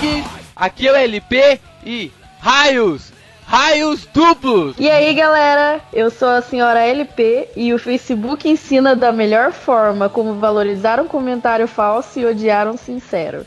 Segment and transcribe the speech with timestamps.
[0.00, 0.24] Geek,
[0.56, 2.10] aqui é o LP e
[2.40, 3.12] raios,
[3.46, 4.74] raios duplos.
[4.78, 10.08] E aí galera, eu sou a senhora LP e o Facebook ensina da melhor forma
[10.08, 13.46] como valorizar um comentário falso e odiar um sincero.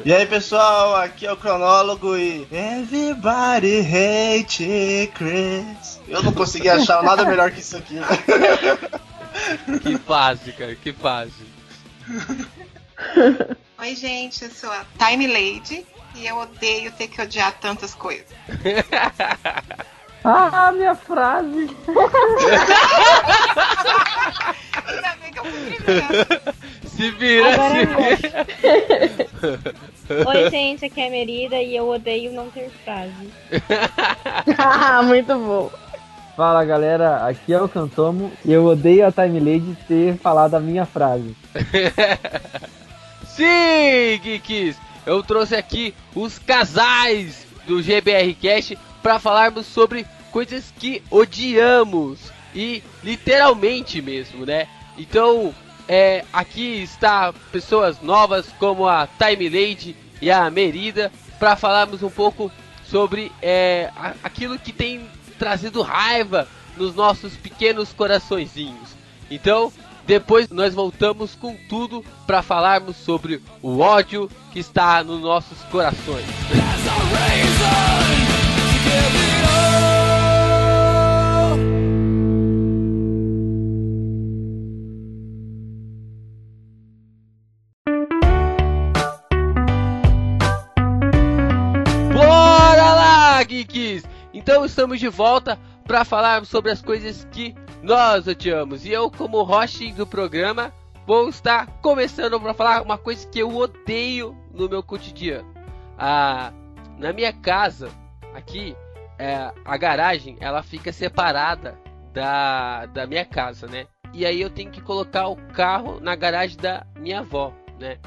[0.06, 6.00] E aí pessoal, aqui é o Cronólogo e Everybody hate Chris.
[6.08, 7.96] Eu não consegui achar nada melhor que isso aqui.
[9.82, 11.34] que fase, cara, que fase.
[13.80, 15.86] Oi, gente, eu sou a Time Lady
[16.16, 18.28] e eu odeio ter que odiar tantas coisas.
[20.24, 21.70] ah, minha frase!
[24.86, 25.72] Ainda bem que eu fui
[26.90, 28.46] Se vira, Agora se vira.
[30.28, 33.32] Oi, gente, aqui é a Merida e eu odeio não ter frase.
[34.58, 35.70] ah, muito bom.
[36.36, 40.60] Fala galera, aqui é o Cantomo e eu odeio a Time Lady ter falado a
[40.60, 41.36] minha frase.
[43.36, 44.76] Sim, Geeks!
[45.06, 52.20] Eu trouxe aqui os casais do GBR Cast para falarmos sobre coisas que odiamos
[52.54, 54.68] e literalmente mesmo, né?
[54.98, 55.54] Então,
[55.88, 62.10] é, aqui está pessoas novas como a Time Lady e a Merida para falarmos um
[62.10, 62.52] pouco
[62.84, 63.90] sobre é,
[64.24, 65.08] aquilo que tem
[65.38, 68.90] trazido raiva nos nossos pequenos coraçõezinhos.
[69.32, 69.72] Então,
[70.10, 76.26] depois nós voltamos com tudo para falarmos sobre o ódio que está nos nossos corações.
[92.12, 94.04] Bora lá, geeks!
[94.34, 98.86] Então estamos de volta para falar sobre as coisas que nós odiamos.
[98.86, 100.74] E eu, como host do programa,
[101.06, 105.52] vou estar começando para falar uma coisa que eu odeio no meu cotidiano.
[105.98, 106.52] Ah,
[106.98, 107.90] na minha casa,
[108.34, 108.76] aqui,
[109.18, 111.78] é, a garagem ela fica separada
[112.14, 113.88] da, da minha casa, né?
[114.14, 117.98] E aí eu tenho que colocar o carro na garagem da minha avó, né?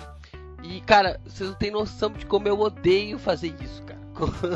[0.62, 4.00] E cara, vocês não têm noção de como eu odeio fazer isso, cara.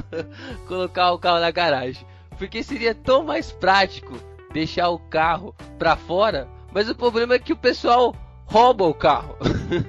[0.69, 2.07] colocar o carro na garagem.
[2.39, 4.15] Porque seria tão mais prático
[4.57, 9.37] deixar o carro pra fora, mas o problema é que o pessoal rouba o carro.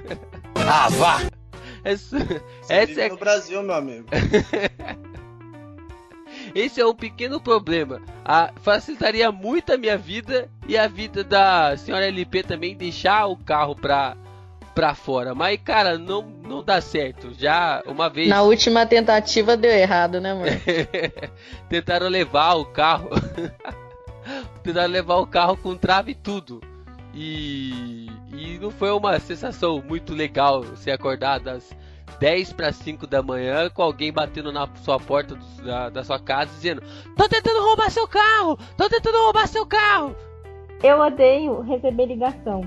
[0.54, 1.22] ah, vá!
[1.84, 2.18] Essa,
[2.68, 4.06] essa é no Brasil, meu amigo.
[6.54, 8.02] Esse é um pequeno problema.
[8.24, 13.36] Ah, facilitaria muito a minha vida e a vida da senhora LP também deixar o
[13.36, 14.16] carro pra,
[14.74, 15.34] pra fora.
[15.34, 17.32] Mas, cara, não, não dá certo.
[17.32, 18.28] Já uma vez.
[18.28, 20.48] Na última tentativa deu errado, né, amor?
[21.70, 23.08] Tentaram levar o carro.
[24.68, 26.60] Tentaram levar o carro com trave e tudo.
[27.14, 31.74] E, e não foi uma sensação muito legal ser acordado às
[32.20, 36.20] 10 para 5 da manhã com alguém batendo na sua porta do, da, da sua
[36.20, 36.82] casa dizendo:
[37.16, 38.58] Tô tentando roubar seu carro!
[38.76, 40.14] Tô tentando roubar seu carro!
[40.82, 42.60] Eu odeio receber ligação.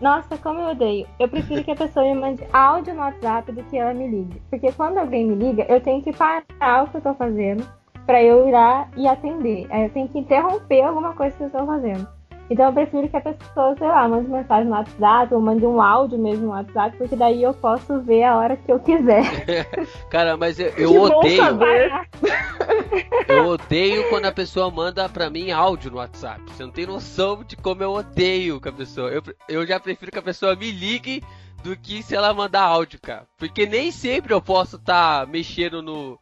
[0.00, 1.06] Nossa, como eu odeio.
[1.20, 4.40] Eu prefiro que a pessoa me mande áudio no WhatsApp do que ela me ligue.
[4.48, 7.68] Porque quando alguém me liga, eu tenho que parar o que eu tô fazendo
[8.08, 9.66] para eu ir lá e atender.
[9.68, 12.08] Aí eu tenho que interromper alguma coisa que eu estou fazendo.
[12.48, 15.82] Então eu prefiro que a pessoa, sei lá, mande mensagem no WhatsApp ou mande um
[15.82, 19.22] áudio mesmo no WhatsApp, porque daí eu posso ver a hora que eu quiser.
[20.08, 21.42] Cara, mas eu, eu odeio.
[23.28, 26.40] eu odeio quando a pessoa manda pra mim áudio no WhatsApp.
[26.46, 29.10] Você não tem noção de como eu odeio que a pessoa.
[29.10, 31.22] Eu, eu já prefiro que a pessoa me ligue
[31.62, 33.26] do que se ela mandar áudio, cara.
[33.36, 36.18] Porque nem sempre eu posso estar tá mexendo no,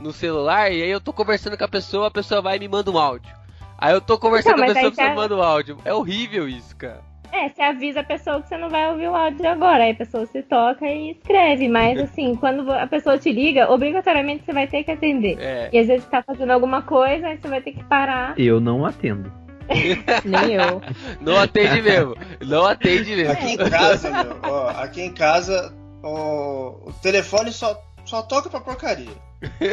[0.00, 2.68] no celular e aí eu tô conversando com a pessoa, a pessoa vai e me
[2.68, 3.32] manda um áudio.
[3.76, 5.78] Aí eu tô conversando então, com a pessoa, você manda um áudio.
[5.84, 7.00] É horrível isso, cara.
[7.32, 9.84] É, você avisa a pessoa que você não vai ouvir o áudio agora.
[9.84, 11.68] Aí a pessoa se toca e escreve.
[11.68, 15.38] Mas assim, quando a pessoa te liga, obrigatoriamente você vai ter que atender.
[15.38, 15.68] É.
[15.72, 18.34] E às vezes você tá fazendo alguma coisa, aí você vai ter que parar.
[18.38, 19.30] Eu não atendo.
[20.24, 20.80] Nem eu.
[21.20, 22.16] Não atende mesmo.
[22.40, 23.32] Não atende mesmo.
[23.32, 28.60] Aqui em casa, meu, ó, aqui em casa, ó, o telefone só, só toca pra
[28.60, 29.14] porcaria.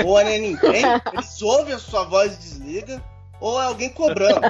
[0.05, 0.83] Ou é ninguém,
[1.13, 3.01] eles ouvem a sua voz e desliga
[3.39, 4.41] ou é alguém cobrando.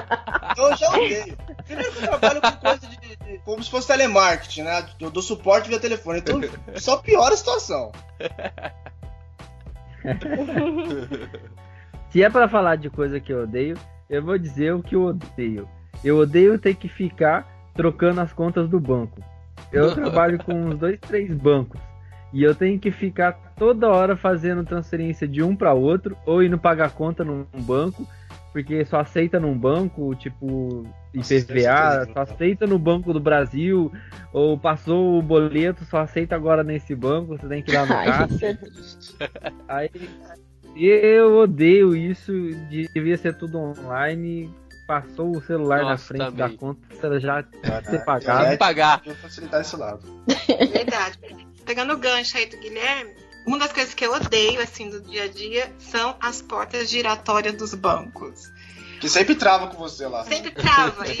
[0.50, 1.36] Então eu já odeio.
[1.64, 4.86] Primeiro que eu trabalho com coisa de, de como se fosse telemarketing, né?
[4.98, 6.20] Do, do suporte via telefone.
[6.20, 6.40] Então
[6.76, 7.92] só piora a situação.
[12.10, 13.76] se é para falar de coisa que eu odeio,
[14.08, 15.68] eu vou dizer o que eu odeio.
[16.04, 19.20] Eu odeio ter que ficar trocando as contas do banco.
[19.72, 21.80] Eu trabalho com uns dois, três bancos.
[22.32, 26.58] E eu tenho que ficar toda hora fazendo transferência de um para outro, ou indo
[26.58, 28.06] pagar conta num banco,
[28.52, 30.84] porque só aceita num banco, tipo,
[31.14, 33.92] IPVA, só aceita no Banco do Brasil,
[34.32, 37.92] ou passou o boleto, só aceita agora nesse banco, você tem que ir lá no
[37.96, 38.46] Ai, caixa.
[38.46, 38.58] é.
[39.68, 39.90] Aí
[40.76, 42.32] eu odeio isso,
[42.92, 44.52] devia ser tudo online.
[44.86, 46.36] Passou o celular na Nossa, frente também.
[46.36, 48.38] da conta, você já Caraca, ser pagado.
[48.38, 48.98] internet pagar.
[48.98, 50.02] podia facilitar esse lado.
[50.72, 51.18] Verdade.
[51.66, 53.12] Pegando o gancho aí do Guilherme,
[53.46, 57.54] uma das coisas que eu odeio, assim, do dia a dia, são as portas giratórias
[57.54, 58.50] dos bancos.
[59.00, 60.24] Que sempre trava com você lá.
[60.24, 61.04] Sempre trava.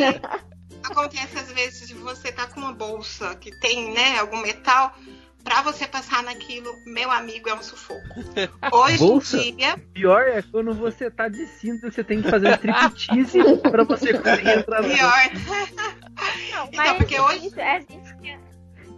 [0.86, 4.94] E acontece às vezes de você estar com uma bolsa que tem, né, algum metal,
[5.42, 8.00] pra você passar naquilo, meu amigo, é um sufoco.
[8.72, 9.36] Hoje Bolsa?
[9.38, 13.38] em dia, Pior é quando você tá de cinto, você tem que fazer um striptease
[13.68, 15.30] pra você conseguir entrar no pior.
[16.52, 17.80] Não, Então, mas porque hoje- isso, a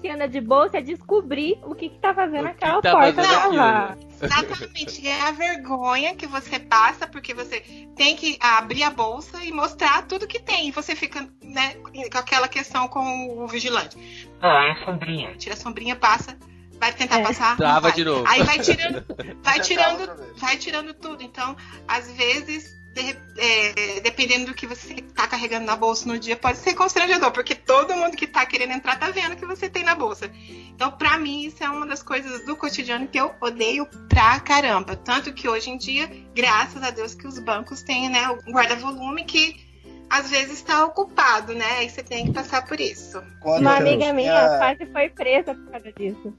[0.06, 3.14] anda de bolsa é descobrir o que, que tá fazendo O que aquela tá porta
[3.22, 3.96] fazendo aquilo, travar.
[3.96, 4.08] né?
[4.20, 7.60] Exatamente, e é a vergonha que você passa porque você
[7.96, 10.68] tem que abrir a bolsa e mostrar tudo que tem.
[10.68, 13.96] E você fica, né, com aquela questão com o vigilante.
[14.40, 15.34] Ah, é sombrinha.
[15.36, 16.36] Tira a sombrinha, passa,
[16.78, 17.22] vai tentar É.
[17.22, 17.56] passar.
[17.56, 17.92] Trava vai.
[17.92, 18.24] de novo.
[18.28, 19.04] Aí vai tirando,
[19.42, 21.22] vai tirando, vai tirando tudo.
[21.22, 21.56] Então,
[21.86, 26.58] às vezes, de é, dependendo do que você tá carregando na bolsa no dia, pode
[26.58, 29.84] ser constrangedor, porque todo mundo que tá querendo entrar tá vendo o que você tem
[29.84, 30.30] na bolsa.
[30.74, 34.96] Então, pra mim, isso é uma das coisas do cotidiano que eu odeio pra caramba.
[34.96, 39.24] Tanto que hoje em dia, graças a Deus que os bancos têm, né, o guarda-volume
[39.24, 39.68] que
[40.10, 41.84] às vezes está ocupado, né?
[41.84, 43.22] E você tem que passar por isso.
[43.40, 46.34] Quando Uma amiga minha quase foi presa por causa disso.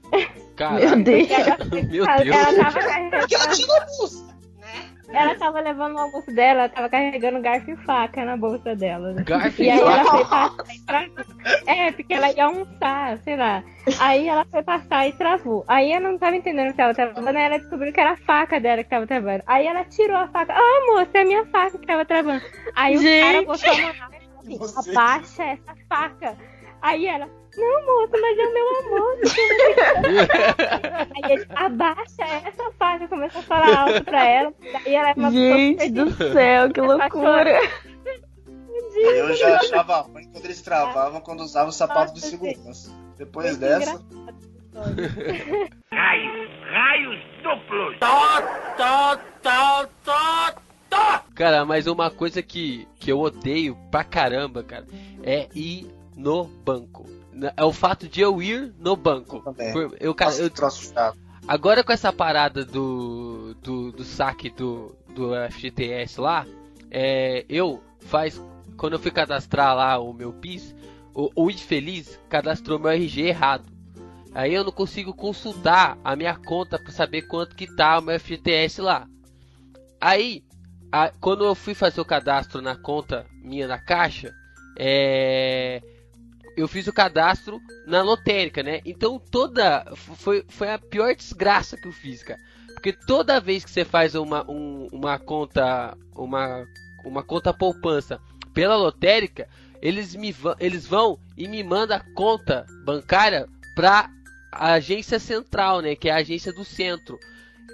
[0.56, 1.30] Caraca, Meu Deus.
[1.30, 2.56] Ela, Meu ela Deus.
[2.56, 4.29] tava Porque ela carregando, tinha?
[5.12, 9.12] Ela tava levando o almoço dela, ela tava carregando garfo e faca na bolsa dela.
[9.12, 9.22] né?
[9.24, 10.10] Garfo E e aí ela faca.
[10.10, 11.24] foi passar e travou.
[11.66, 13.62] É, porque ela ia almoçar, sei lá.
[13.98, 15.64] Aí ela foi passar e travou.
[15.66, 18.16] Aí eu não tava entendendo se ela tava travando, aí ela descobriu que era a
[18.16, 19.42] faca dela que tava travando.
[19.46, 20.54] Aí ela tirou a faca.
[20.56, 22.42] Ah, moça, é a minha faca que tava travando.
[22.74, 23.46] Aí o cara Gente.
[23.46, 24.10] botou a mão lá
[24.48, 26.36] e falou assim, abaixa essa faca.
[26.82, 29.18] Aí ela, não, moça, mas é o meu amor.
[31.14, 34.54] Aí ele, abaixa essa faca, começou a falar alto pra ela.
[34.72, 37.60] Daí ela é uma Gente do céu, que loucura.
[38.94, 42.92] Eu já achava ruim quando eles travavam quando usavam o sapato de segurança.
[43.16, 44.02] Depois Muito dessa,
[51.34, 54.86] Cara, mas uma coisa que, que eu odeio pra caramba, cara,
[55.22, 55.86] é ir
[56.16, 57.19] no banco.
[57.56, 59.42] É o fato de eu ir no banco.
[60.00, 60.50] Eu, cara, Nossa, eu,
[61.46, 66.46] agora com essa parada do, do, do saque do, do FGTS lá,
[66.90, 68.40] é, eu faz.
[68.76, 70.74] Quando eu fui cadastrar lá o meu PIS,
[71.14, 73.64] o, o infeliz cadastrou meu RG errado.
[74.34, 78.18] Aí eu não consigo consultar a minha conta para saber quanto que tá o meu
[78.18, 79.06] FGTS lá.
[80.00, 80.42] Aí,
[80.90, 84.32] a- quando eu fui fazer o cadastro na conta minha na caixa,
[84.78, 85.82] é,
[86.60, 88.80] eu fiz o cadastro na lotérica, né?
[88.84, 92.38] Então toda foi, foi a pior desgraça que eu fiz, cara.
[92.74, 96.64] Porque toda vez que você faz uma, um- uma conta uma,
[97.04, 98.20] uma conta poupança
[98.54, 99.48] pela lotérica,
[99.82, 104.10] eles me eles vão e me mandam a conta bancária pra
[104.52, 105.94] agência central, né?
[105.94, 107.18] Que é a agência do centro.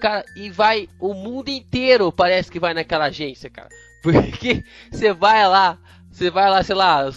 [0.01, 3.69] Cara, e vai o mundo inteiro parece que vai naquela agência, cara.
[4.03, 5.79] Porque você vai lá,
[6.11, 7.09] você vai lá, sei lá,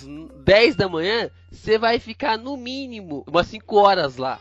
[0.50, 4.40] 10 da manhã, você vai ficar no mínimo umas 5 horas lá.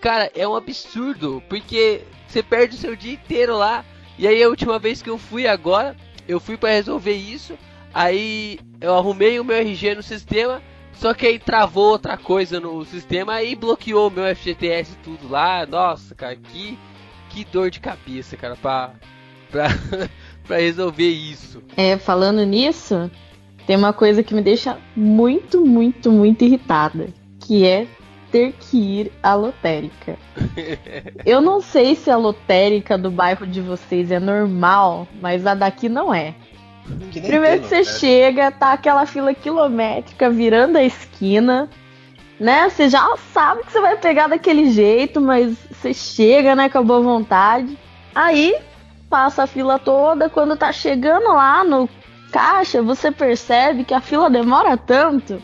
[0.00, 3.84] Cara, é um absurdo, porque você perde o seu dia inteiro lá.
[4.18, 5.94] E aí a última vez que eu fui agora,
[6.26, 7.58] eu fui pra resolver isso.
[7.92, 10.62] Aí eu arrumei o meu RG no sistema,
[10.94, 15.66] só que aí travou outra coisa no sistema e bloqueou o meu FGTS tudo lá.
[15.66, 16.78] Nossa, cara, que,
[17.28, 18.94] que dor de cabeça, cara, pra,
[19.50, 19.66] pra,
[20.48, 21.62] pra resolver isso.
[21.76, 23.10] É, falando nisso,
[23.70, 27.06] tem uma coisa que me deixa muito, muito, muito irritada,
[27.38, 27.86] que é
[28.28, 30.18] ter que ir à lotérica.
[31.24, 35.88] Eu não sei se a lotérica do bairro de vocês é normal, mas a daqui
[35.88, 36.34] não é.
[37.12, 41.70] Que Primeiro que você chega, tá aquela fila quilométrica virando a esquina,
[42.40, 42.68] né?
[42.68, 46.82] Você já sabe que você vai pegar daquele jeito, mas você chega, né, com a
[46.82, 47.78] boa vontade.
[48.12, 48.52] Aí
[49.08, 51.88] passa a fila toda, quando tá chegando lá no
[52.30, 55.42] caixa, você percebe que a fila demora tanto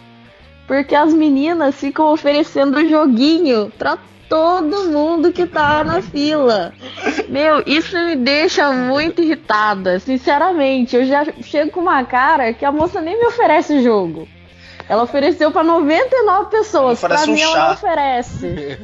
[0.66, 3.96] porque as meninas ficam oferecendo joguinho pra
[4.28, 6.72] todo mundo que tá na fila.
[7.28, 10.96] Meu, isso me deixa muito irritada, sinceramente.
[10.96, 14.26] Eu já chego com uma cara que a moça nem me oferece jogo.
[14.88, 17.64] Ela ofereceu pra 99 pessoas, pra Oferece um mim ela chá.
[17.66, 18.78] não oferece.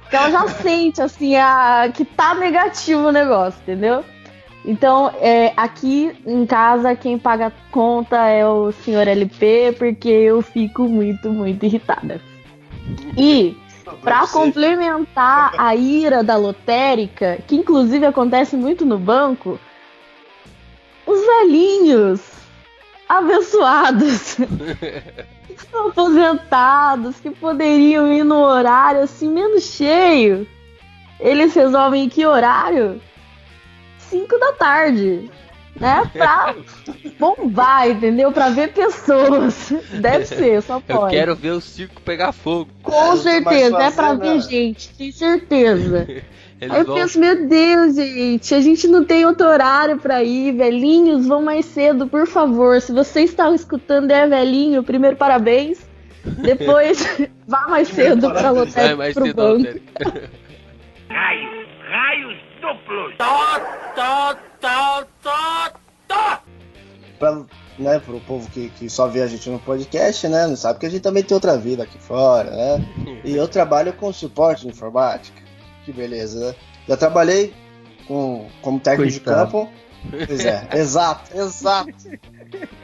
[0.00, 1.90] Porque ela já sente, assim, a...
[1.92, 4.04] que tá negativo o negócio, entendeu?
[4.64, 10.40] Então, é, aqui em casa, quem paga a conta é o senhor LP, porque eu
[10.40, 12.20] fico muito, muito irritada.
[13.16, 13.56] E,
[14.02, 19.58] para complementar a ira da lotérica, que inclusive acontece muito no banco,
[21.04, 22.20] os velhinhos
[23.08, 24.38] abençoados
[25.50, 30.46] estão aposentados que poderiam ir no horário assim menos cheio.
[31.18, 33.00] Eles resolvem em que horário?
[34.12, 35.30] 5 da tarde.
[35.80, 36.02] Né?
[36.12, 36.54] Pra
[37.18, 38.30] bombar, entendeu?
[38.30, 39.72] Pra ver pessoas.
[39.90, 41.14] Deve ser, só pode.
[41.14, 42.70] Eu quero ver o circo pegar fogo.
[42.82, 46.06] Com certeza, é pra ver gente, tem certeza.
[46.60, 46.94] Aí eu vão...
[46.94, 51.64] penso, meu Deus, gente, a gente não tem outro horário pra ir, velhinhos, vão mais
[51.66, 52.80] cedo, por favor.
[52.80, 55.84] Se você está escutando é velhinho, primeiro parabéns.
[56.24, 57.04] Depois,
[57.48, 59.80] vá mais cedo pra lotérica mais pro banco.
[61.08, 63.14] Raios, raios duplos.
[63.18, 63.58] Tó,
[63.94, 65.72] tó, tó, tó,
[66.08, 66.38] tó.
[67.18, 67.42] Pra,
[67.78, 70.86] né, pro povo que, que só vê a gente no podcast, né, não sabe que
[70.86, 73.20] a gente também tem outra vida aqui fora, né?
[73.24, 75.42] E eu trabalho com suporte de informática.
[75.84, 76.54] Que beleza, né?
[76.88, 77.52] Já trabalhei
[78.06, 79.46] com, como técnico Coitado.
[79.46, 79.72] de campo.
[80.26, 81.92] Pois é, exato, exato.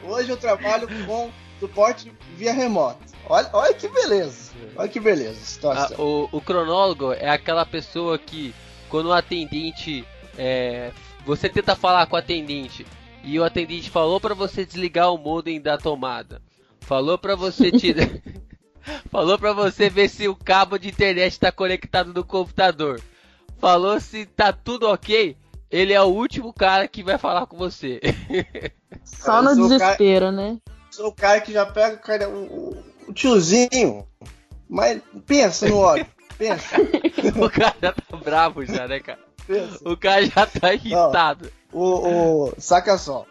[0.03, 2.99] Hoje eu trabalho com suporte via remoto.
[3.27, 4.51] Olha, olha que beleza.
[4.75, 5.35] Olha que beleza.
[5.35, 5.97] Situação.
[5.97, 8.53] Ah, o, o cronólogo é aquela pessoa que,
[8.89, 10.05] quando o atendente.
[10.37, 10.91] É,
[11.25, 12.85] você tenta falar com o atendente
[13.23, 16.41] e o atendente falou para você desligar o modem da tomada.
[16.81, 18.09] Falou para você tirar.
[19.11, 23.01] Falou pra você ver se o cabo de internet tá conectado no computador.
[23.59, 25.35] Falou se tá tudo ok.
[25.69, 27.99] Ele é o último cara que vai falar com você.
[29.03, 30.57] Só no desespero, cara, né?
[30.89, 34.07] Sou o cara que já pega o, cara, o, o tiozinho.
[34.67, 36.07] Mas pensa no óleo.
[36.39, 36.75] Pensa.
[37.39, 39.19] o cara já tá bravo já, né, cara?
[39.45, 39.77] Pensa.
[39.87, 41.51] O cara já tá irritado.
[41.71, 43.27] Não, o, o, saca só.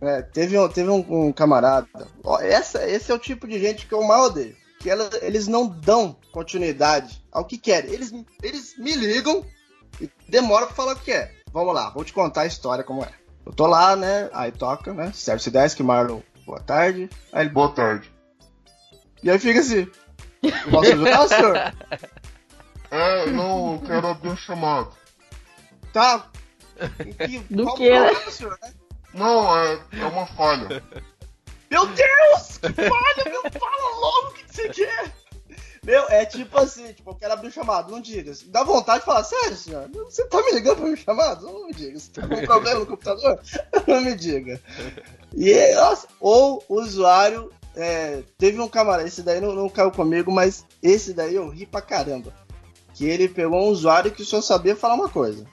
[0.00, 1.88] É, teve um, teve um, um camarada.
[2.22, 5.46] Ó, essa, esse é o tipo de gente que eu mal odeio que ela, eles
[5.48, 7.92] não dão continuidade ao que querem.
[7.92, 8.12] Eles,
[8.42, 9.44] eles me ligam
[10.00, 11.32] e demoram pra falar o que é.
[11.52, 13.10] Vamos lá, vou te contar a história como é.
[13.44, 14.28] Eu tô lá, né?
[14.32, 15.10] Aí toca, né?
[15.12, 17.08] Service 10, que Marlon, boa tarde.
[17.32, 18.12] Aí ele, boa tarde.
[19.22, 19.88] E aí fica assim.
[20.70, 21.56] Posso ajudar, senhor?
[22.90, 24.92] É, não, eu quero abrir um chamado.
[25.92, 26.26] Tá.
[27.26, 27.90] Que, Do que?
[27.90, 28.72] Problema, senhor, né?
[29.12, 30.80] Não, é, é uma falha.
[31.68, 32.58] Meu Deus!
[32.58, 33.42] Que falha, meu!
[33.42, 35.12] Fala logo o que, você quer!
[35.82, 38.32] Meu, é tipo assim, tipo, eu quero abrir o chamado, não diga.
[38.46, 39.88] Dá vontade de falar, sério, senhor?
[39.88, 41.46] Você tá me ligando pra o chamado?
[41.46, 41.98] Não me diga.
[41.98, 43.40] Você tá com um problema no computador?
[43.88, 44.60] Não me diga.
[45.34, 50.30] E, nossa, ou o usuário, é, teve um camarada, esse daí não, não caiu comigo,
[50.30, 52.34] mas esse daí eu ri pra caramba.
[52.98, 55.46] Que ele pegou um usuário que só sabia falar uma coisa.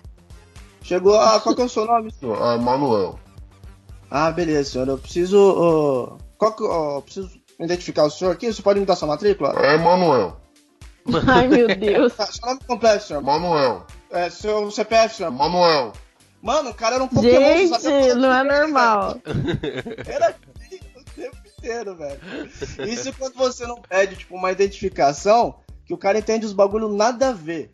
[0.81, 1.39] Chegou a.
[1.39, 2.11] Qual que é o seu nome?
[2.41, 3.19] Ah, Manuel.
[4.09, 4.87] Ah, beleza, senhor.
[4.87, 5.37] Eu preciso.
[5.37, 8.51] Uh, qual que, uh, preciso identificar o senhor aqui.
[8.51, 9.51] Você pode me dar sua matrícula?
[9.59, 10.41] É Manuel.
[11.27, 12.15] Ai, meu Deus.
[12.15, 13.21] Tá, seu nome completo, senhor?
[13.21, 13.85] Manuel.
[14.09, 15.31] É, seu CPF, senhor?
[15.31, 15.93] Manuel.
[16.41, 17.79] Mano, o cara era um Pokémon.
[17.79, 19.17] Gente, não é normal.
[20.05, 20.35] Era
[20.95, 22.19] o tempo inteiro, velho.
[22.87, 27.29] Isso quando você não pede, tipo, uma identificação que o cara entende os bagulho nada
[27.29, 27.69] a ver.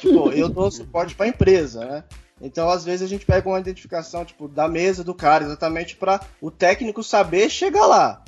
[0.00, 2.04] Tipo, eu dou suporte pra empresa, né?
[2.40, 6.20] Então, às vezes, a gente pega uma identificação, tipo, da mesa do cara, exatamente para
[6.40, 8.22] o técnico saber chegar lá.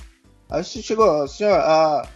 [0.51, 2.09] Aí você chegou, senhor, a,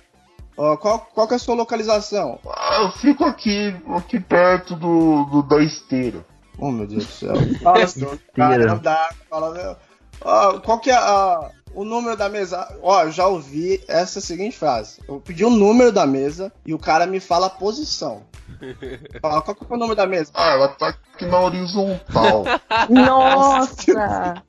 [0.58, 2.38] a, qual, qual que é a sua localização?
[2.46, 6.24] Ah, eu fico aqui, aqui perto do, do da esteira.
[6.58, 7.34] Oh, meu Deus do céu.
[7.62, 9.78] Fala, senhor, cara, dá, fala,
[10.22, 12.68] ah, qual que é a, o número da mesa?
[12.82, 15.00] Ó, eu já ouvi essa seguinte frase.
[15.08, 18.24] Eu pedi o número da mesa e o cara me fala a posição.
[19.20, 20.30] Fala, qual que é o número da mesa?
[20.34, 22.44] Ah, ela tá aqui na horizontal.
[22.88, 24.42] Nossa!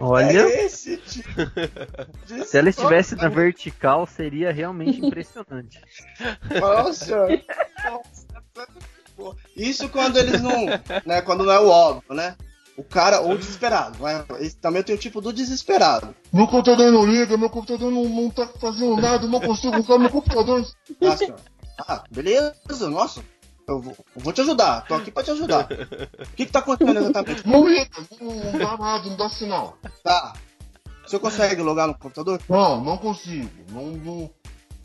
[0.00, 1.28] Olha, é esse tipo
[2.46, 5.80] se ela estivesse na vertical, seria realmente impressionante.
[6.60, 7.26] Nossa!
[9.56, 10.66] Isso quando eles não.
[11.04, 12.36] Né, quando não é o óbvio, né?
[12.78, 13.98] O cara, ou desesperado.
[14.00, 14.24] Né?
[14.60, 16.14] Também tem o tipo do desesperado.
[16.32, 20.08] Meu computador não liga, meu computador não, não tá fazendo nada, não consigo usar meu
[20.08, 20.64] computador.
[21.02, 21.36] Ah.
[21.80, 22.54] Ah, beleza,
[22.88, 23.20] nossa.
[23.66, 25.64] Eu vou, eu vou te ajudar, tô aqui pra te ajudar.
[25.66, 27.46] O que que tá acontecendo exatamente?
[27.46, 29.76] Não entra, não dá nada, não dá sinal.
[30.02, 30.32] Tá.
[31.04, 32.40] Você consegue logar no computador?
[32.48, 33.50] Não, não consigo.
[33.70, 34.30] Não, não...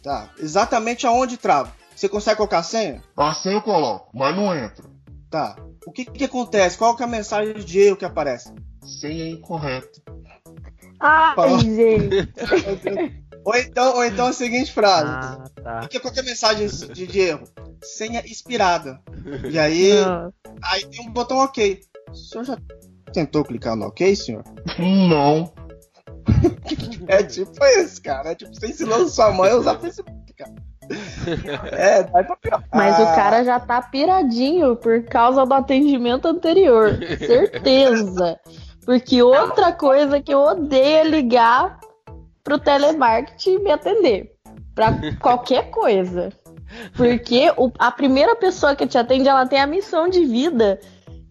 [0.01, 0.29] Tá.
[0.38, 1.71] Exatamente aonde trava?
[1.95, 3.03] Você consegue colocar a senha?
[3.15, 4.85] A senha eu coloco, mas não entra.
[5.29, 5.55] Tá.
[5.85, 6.77] O que que acontece?
[6.77, 8.53] Qual que é a mensagem de erro que aparece?
[8.81, 10.01] Senha incorreta.
[10.99, 13.23] Ai, gente.
[13.45, 15.11] Ou então, ou então a seguinte frase.
[15.11, 15.79] Ah, tá.
[15.81, 17.43] Porque qualquer mensagem de, de erro?
[17.83, 19.01] Senha expirada.
[19.51, 19.91] E aí.
[20.61, 21.81] Aí tem um botão OK.
[22.09, 22.57] O senhor já
[23.11, 24.43] tentou clicar no ok, senhor?
[24.79, 25.53] Não.
[27.05, 28.31] É tipo isso, cara.
[28.31, 30.22] É tipo você ensinando sua mãe a usar Facebook.
[31.71, 32.63] É, vai pra pior.
[32.73, 36.97] Mas o Ah, cara já tá piradinho por causa do atendimento anterior.
[37.17, 38.39] Certeza.
[38.85, 41.79] Porque outra coisa que eu odeio é ligar
[42.43, 44.31] pro telemarketing me atender.
[44.75, 46.29] Pra qualquer coisa.
[46.97, 50.79] Porque o- a primeira pessoa que te atende, ela tem a missão de vida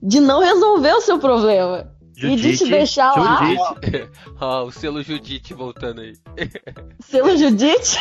[0.01, 1.91] de não resolver o seu problema.
[2.17, 4.11] E de te Judite, deixar lá, Judite.
[4.41, 6.13] Ó, o selo Judite voltando aí.
[7.01, 7.99] selo Judite.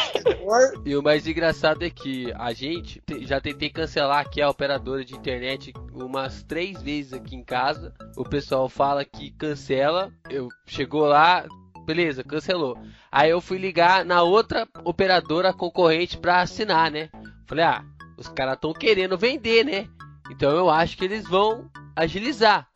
[0.85, 5.03] E o mais engraçado é que a gente te- já tentei cancelar aqui a operadora
[5.05, 7.93] de internet umas três vezes aqui em casa.
[8.17, 10.11] O pessoal fala que cancela.
[10.29, 11.45] Eu chegou lá,
[11.85, 12.77] beleza, cancelou.
[13.11, 17.09] Aí eu fui ligar na outra operadora concorrente pra assinar, né?
[17.45, 17.83] Falei, ah,
[18.17, 19.87] os caras estão querendo vender, né?
[20.29, 22.67] Então eu acho que eles vão agilizar.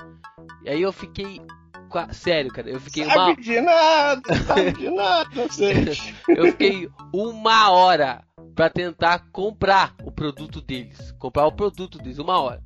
[0.64, 1.42] E aí eu fiquei.
[2.12, 6.14] Sério, cara, eu fiquei uma, sabe de nada, sabe de nada, gente.
[6.28, 8.22] eu fiquei uma hora
[8.54, 11.14] pra tentar comprar o produto deles.
[11.18, 12.62] Comprar o produto deles, uma hora.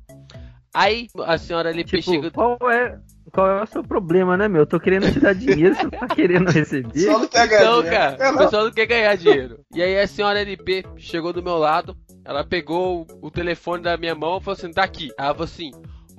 [0.74, 2.30] Aí a senhora ali Tipo, chega.
[2.32, 2.98] qual é,
[3.32, 4.62] qual é o seu problema, né, meu?
[4.62, 6.98] Eu tô querendo te dar dinheiro, você não tá querendo receber.
[6.98, 7.96] Só não quer ganhar Então, dinheiro.
[7.96, 9.60] cara, É, o pessoal não quer ganhar dinheiro.
[9.74, 13.96] E aí a senhora LP chegou do meu lado, ela pegou o, o telefone da
[13.96, 15.10] minha mão e falou assim: tá aqui.
[15.16, 15.70] Ela falou assim: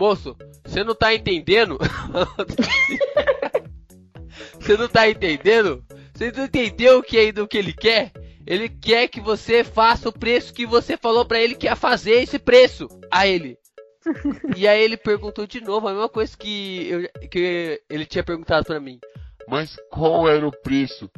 [0.01, 1.77] moço, você não tá entendendo?
[4.59, 5.83] Você não tá entendendo?
[6.13, 8.11] Você não entendeu o que é do que ele quer?
[8.45, 12.21] Ele quer que você faça o preço que você falou pra ele que ia fazer
[12.21, 12.87] esse preço.
[13.11, 13.57] A ele.
[14.57, 18.65] E aí ele perguntou de novo a mesma coisa que, eu- que ele tinha perguntado
[18.65, 18.99] pra mim.
[19.47, 21.09] Mas qual era o preço?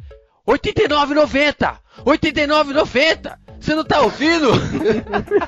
[0.46, 1.78] 89,90!
[2.04, 3.38] 89,90!
[3.64, 4.50] Você não tá ouvindo?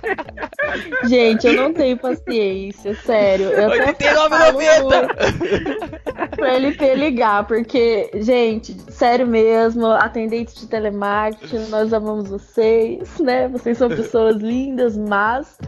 [1.06, 3.50] Gente, eu não tenho paciência, sério.
[3.50, 6.35] Eu até 89,90!
[6.35, 13.48] pra LP ligar, porque, gente, sério mesmo, atendentes de telemarketing, nós amamos vocês, né?
[13.48, 15.59] Vocês são pessoas lindas, mas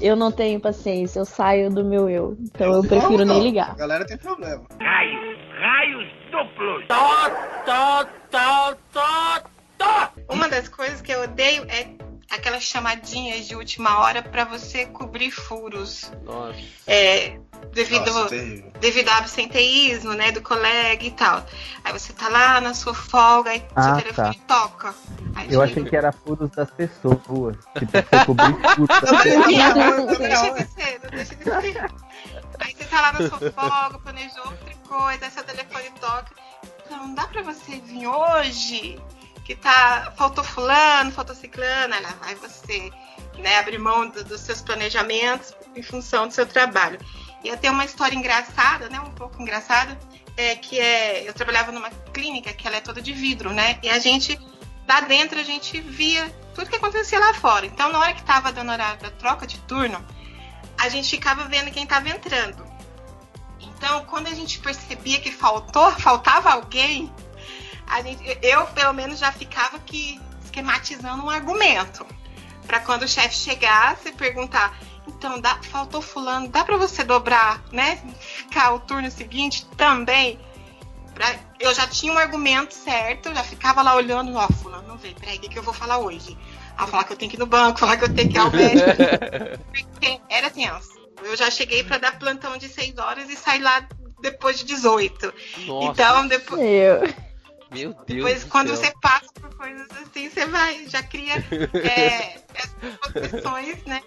[0.00, 2.38] eu não tenho paciência, eu saio do meu eu.
[2.40, 3.76] Então eu prefiro nem A ligar.
[3.76, 4.62] galera tem problema.
[4.80, 6.86] Raios, raios duplos.
[6.88, 7.28] Tó,
[7.66, 9.02] tó, tó, tó,
[9.42, 9.57] tó.
[10.28, 11.88] Uma das coisas que eu odeio é
[12.30, 16.12] aquelas chamadinhas de última hora pra você cobrir furos.
[16.22, 16.58] Nossa.
[16.86, 17.38] É,
[17.72, 18.34] devido, Nossa,
[18.80, 21.44] devido ao absenteísmo, né, do colega e tal.
[21.82, 24.94] Aí você tá lá na sua folga e Ah, seu telefone toca.
[25.34, 27.56] Aí Eu achei que era furos das pessoas.
[27.78, 29.74] Tipo, você cobrir furos das pessoas.
[29.74, 30.54] não, deixa não.
[30.54, 31.90] de ser, não deixa de ser.
[32.60, 36.30] Aí você tá lá na sua folga, planejou outra coisa, aí seu telefone toca.
[36.90, 39.00] Não, não dá pra você vir hoje,
[39.48, 40.12] que tá.
[40.14, 42.90] Faltou fulano, faltou ciclano, aí lá vai você,
[43.38, 46.98] né, abrir mão do- dos seus planejamentos em função do seu trabalho.
[47.42, 49.00] E tenho uma história engraçada, né?
[49.00, 49.98] Um pouco engraçada,
[50.36, 51.26] é que é.
[51.26, 53.78] Eu trabalhava numa clínica que ela é toda de vidro, né?
[53.82, 54.38] E a gente,
[54.86, 57.64] lá dentro, a gente via tudo que acontecia lá fora.
[57.64, 60.04] Então, na hora que tava dando horário da troca de turno,
[60.76, 62.66] a gente ficava vendo quem estava entrando.
[63.60, 67.10] Então, quando a gente percebia que faltou, faltava alguém,
[67.90, 72.06] a gente, eu pelo menos já ficava aqui esquematizando um argumento
[72.66, 77.62] para quando o chefe chegasse e perguntar, então dá, faltou fulano, dá para você dobrar,
[77.72, 77.98] né?
[78.20, 80.38] Ficar o turno seguinte também.
[81.14, 84.96] Pra- eu já tinha um argumento certo, eu já ficava lá olhando, ó, fulano, não
[84.98, 86.36] veio, peraí, o que, que eu vou falar hoje?
[86.76, 88.40] Ah, falar que eu tenho que ir no banco, falar que eu tenho que ir
[88.40, 88.88] ao médico.
[90.28, 90.98] Era tenso.
[91.24, 93.84] Eu já cheguei para dar plantão de 6 horas e saí lá
[94.20, 95.34] depois de 18.
[95.66, 95.90] Nossa.
[95.90, 97.27] Então, depois, Eu.
[97.70, 98.04] Meu Deus.
[98.06, 98.76] depois do quando céu.
[98.76, 101.34] você passa por coisas assim, você vai, já cria
[101.74, 104.02] é, essas posições, né?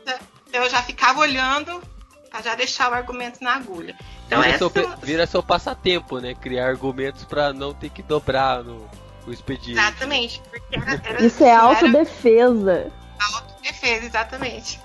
[0.51, 1.81] Eu já ficava olhando
[2.29, 3.95] para já deixar o argumento na agulha.
[4.25, 6.33] Então, Vira, essa, seu, vira seu passatempo, né?
[6.33, 8.89] Criar argumentos pra não ter que dobrar no,
[9.27, 9.73] o expediente.
[9.79, 10.41] exatamente.
[10.49, 12.91] Porque era, era, Isso é era autodefesa.
[13.33, 14.79] autodefesa, exatamente.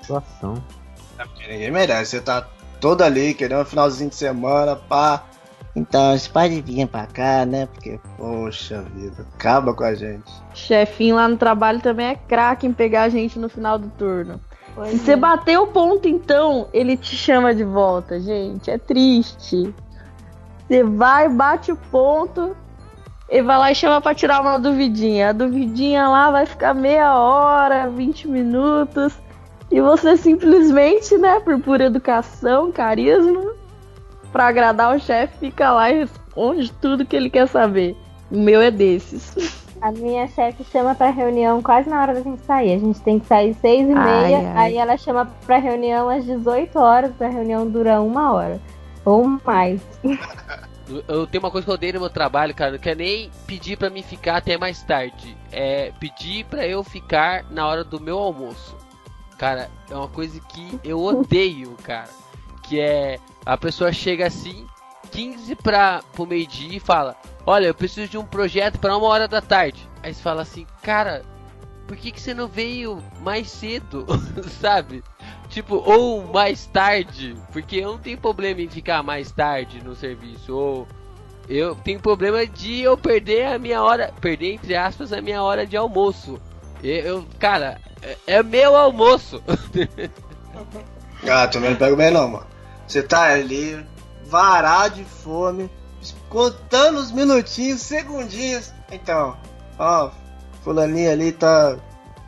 [0.00, 0.62] Situação.
[1.16, 2.12] Porque ninguém merece.
[2.12, 2.46] Você tá
[2.80, 5.24] toda ali, querendo um finalzinho de semana, pá.
[5.76, 7.66] Então, você pode vir pra cá, né?
[7.66, 10.30] Porque, poxa vida, acaba com a gente.
[10.54, 14.40] Chefinho lá no trabalho também é craque em pegar a gente no final do turno.
[14.74, 15.16] Pois Se você é.
[15.16, 18.70] bater o ponto, então, ele te chama de volta, gente.
[18.70, 19.74] É triste.
[20.66, 22.56] Você vai, bate o ponto,
[23.28, 25.30] ele vai lá e chama pra tirar uma duvidinha.
[25.30, 29.12] A duvidinha lá vai ficar meia hora, 20 minutos.
[29.70, 33.52] E você simplesmente, né, por pura educação, carisma,
[34.34, 37.96] pra agradar o chefe, fica lá e responde tudo que ele quer saber.
[38.32, 39.32] O meu é desses.
[39.80, 42.74] A minha chefe chama pra reunião quase na hora da gente sair.
[42.74, 44.38] A gente tem que sair seis e Ai, meia.
[44.38, 44.52] ai.
[44.56, 47.20] Aí ela chama pra reunião às 18 horas.
[47.20, 48.58] A reunião dura uma hora.
[49.04, 49.80] Ou mais.
[51.08, 52.72] Eu tenho uma coisa que eu odeio no meu trabalho, cara.
[52.72, 55.34] Não quer nem pedir pra mim ficar até mais tarde.
[55.50, 58.76] É pedir pra eu ficar na hora do meu almoço.
[59.38, 62.08] Cara, é uma coisa que eu odeio, cara.
[62.64, 64.66] Que é a pessoa chega assim,
[65.10, 69.28] 15 para pro meio-dia e fala: Olha, eu preciso de um projeto para uma hora
[69.28, 69.88] da tarde.
[70.02, 71.22] Aí você fala assim, cara,
[71.86, 74.06] por que, que você não veio mais cedo?
[74.60, 75.02] Sabe?
[75.48, 77.36] Tipo, ou mais tarde.
[77.52, 80.54] Porque eu não tenho problema em ficar mais tarde no serviço.
[80.54, 80.88] Ou
[81.48, 84.12] eu tenho problema de eu perder a minha hora.
[84.20, 86.40] Perder, entre aspas, a minha hora de almoço.
[86.82, 89.42] Eu cara, é, é meu almoço.
[91.26, 92.46] Ah, também não pego bem não, mano.
[92.86, 93.84] Você tá ali,
[94.26, 95.70] varado de fome,
[96.28, 98.72] contando os minutinhos, segundinhos.
[98.90, 99.36] Então,
[99.78, 100.10] ó,
[100.62, 101.76] fulaninho ali tá.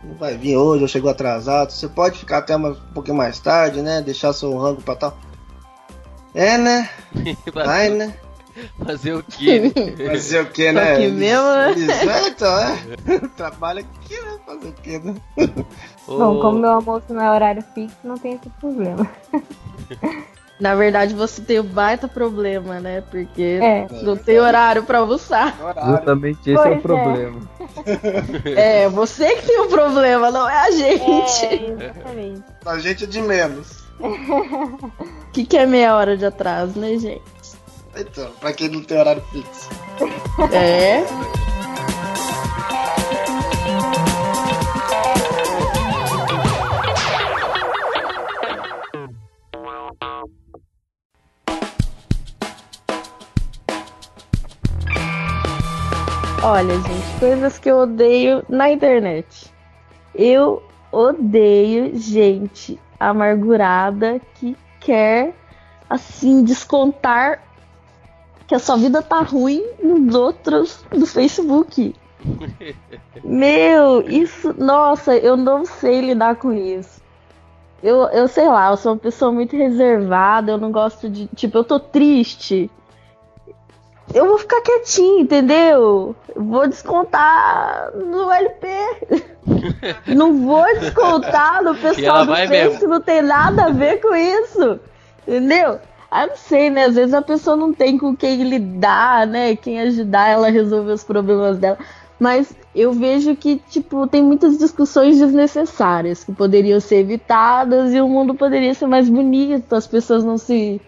[0.05, 1.71] Não vai vir hoje, ou chegou atrasado.
[1.73, 4.01] Você pode ficar até mais, um pouquinho mais tarde, né?
[4.01, 5.19] Deixar seu rango pra tal.
[6.35, 6.89] É, né?
[7.53, 8.15] Vai, né?
[8.85, 9.73] Fazer o quê?
[10.07, 10.97] Fazer o que, Só né?
[10.97, 11.75] que mesmo, né?
[12.29, 13.19] Então, é.
[13.37, 14.39] Trabalha aqui, né?
[14.47, 15.15] Fazer o que, né?
[16.07, 19.11] Bom, como meu almoço não é horário fixo, não tem esse problema.
[20.59, 23.03] Na verdade, você tem um baita problema, né?
[23.11, 23.87] Porque É.
[24.03, 25.55] não tem horário pra almoçar.
[25.63, 25.97] Horário.
[25.97, 26.81] Justamente esse é Pois o é.
[26.81, 27.41] problema.
[28.57, 31.45] É, você que tem o problema, não é a gente.
[31.47, 32.43] É, exatamente.
[32.65, 33.85] A gente é de menos.
[34.01, 34.91] O
[35.33, 37.23] que, que é meia hora de atraso, né, gente?
[37.95, 39.69] Então, pra quem não tem horário fixo.
[40.53, 41.05] É.
[56.49, 59.53] Olha, gente, coisas que eu odeio na internet.
[60.15, 65.35] Eu odeio gente amargurada que quer,
[65.91, 67.43] assim, descontar
[68.47, 71.93] que a sua vida tá ruim nos outros do Facebook.
[73.25, 77.03] Meu, isso, nossa, eu não sei lidar com isso.
[77.83, 81.27] Eu, eu sei lá, eu sou uma pessoa muito reservada, eu não gosto de.
[81.35, 82.71] Tipo, eu tô triste.
[84.15, 86.15] Eu vou ficar quietinho, entendeu?
[86.35, 88.69] Eu Vou descontar no LP.
[90.15, 92.89] não vou descontar no pessoal do vai Face, mesmo.
[92.89, 94.81] não tem nada a ver com isso.
[95.27, 95.79] Entendeu?
[96.11, 96.85] Ah, não sei, né?
[96.85, 99.57] Às vezes a pessoa não tem com quem lidar, né?
[99.57, 101.79] Quem ajudar ela a resolver os problemas dela.
[102.19, 108.09] Mas eu vejo que, tipo, tem muitas discussões desnecessárias que poderiam ser evitadas e o
[108.09, 110.81] mundo poderia ser mais bonito, as pessoas não se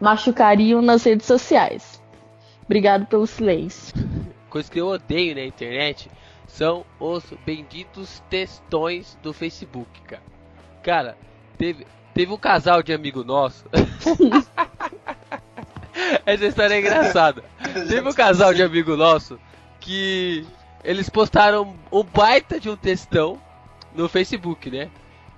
[0.00, 2.00] machucariam nas redes sociais.
[2.66, 3.94] Obrigado pelo silêncio.
[4.50, 6.10] Coisa que eu odeio na internet
[6.46, 10.22] são os benditos textões do Facebook, cara.
[10.82, 11.16] Cara,
[11.56, 13.64] teve, teve um casal de amigo nosso.
[16.26, 17.44] Essa história é engraçada.
[17.88, 19.38] Teve um casal de amigo nosso
[19.80, 20.44] que
[20.82, 23.40] eles postaram um baita de um textão
[23.94, 24.90] no Facebook, né?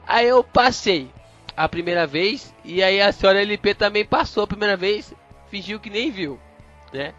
[0.07, 1.11] Aí eu passei
[1.57, 5.13] a primeira vez e aí a senhora LP também passou a primeira vez,
[5.51, 6.39] fingiu que nem viu,
[6.93, 7.13] né?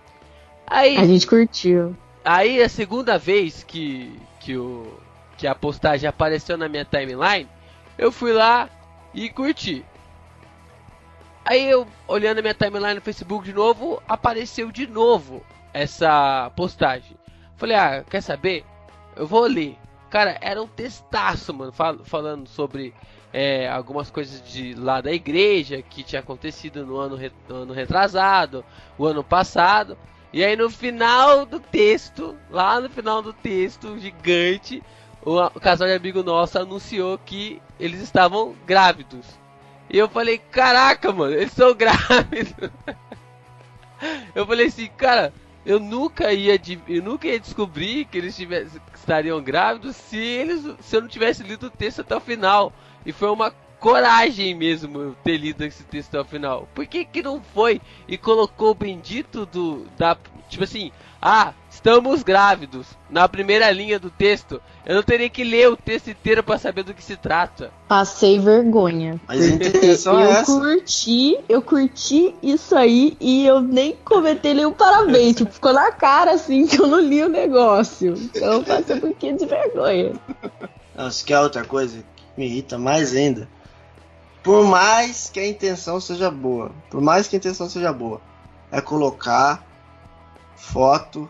[0.67, 1.95] Aí A gente curtiu.
[2.23, 4.99] Aí a segunda vez que, que, o,
[5.37, 7.47] que a postagem apareceu na minha timeline,
[7.97, 8.69] eu fui lá
[9.13, 9.83] e curti.
[11.45, 17.17] Aí eu, olhando a minha timeline no Facebook de novo, apareceu de novo essa postagem.
[17.57, 18.63] Falei, ah, quer saber?
[19.15, 19.75] Eu vou ler.
[20.09, 22.93] Cara, era um textaço, mano, fal- falando sobre
[23.31, 27.73] é, algumas coisas de lá da igreja que tinha acontecido no ano, re- no ano
[27.73, 28.65] retrasado,
[28.97, 29.97] o ano passado.
[30.31, 34.81] E aí no final do texto, lá no final do texto gigante,
[35.23, 39.25] o, o casal de amigo nosso anunciou que eles estavam grávidos.
[39.89, 42.53] E eu falei, caraca, mano, eles são grávidos.
[44.35, 45.33] eu falei assim, cara,
[45.65, 48.47] eu nunca ia, eu nunca ia descobrir que eles que
[48.95, 52.71] estariam grávidos se eles, se eu não tivesse lido o texto até o final.
[53.05, 56.67] E foi uma coragem mesmo eu ter lido esse texto até o final.
[56.75, 60.17] Por que que não foi e colocou o bendito do da
[60.49, 64.61] tipo assim, ah, estamos grávidos na primeira linha do texto.
[64.85, 67.71] Eu não teria que ler o texto inteiro para saber do que se trata.
[67.87, 69.19] Passei vergonha.
[69.27, 70.45] Mas a intenção é eu essa.
[70.45, 75.35] curti, eu curti isso aí e eu nem comentei nenhum parabéns.
[75.35, 78.13] tipo, ficou na cara assim que eu não li o negócio.
[78.13, 80.13] Então eu passei um pouquinho de vergonha.
[80.95, 82.03] Não, se quer outra coisa
[82.39, 83.47] me irrita mais ainda.
[84.41, 88.21] Por mais que a intenção seja boa, por mais que a intenção seja boa,
[88.71, 89.61] é colocar
[90.55, 91.29] foto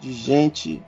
[0.00, 0.82] de gente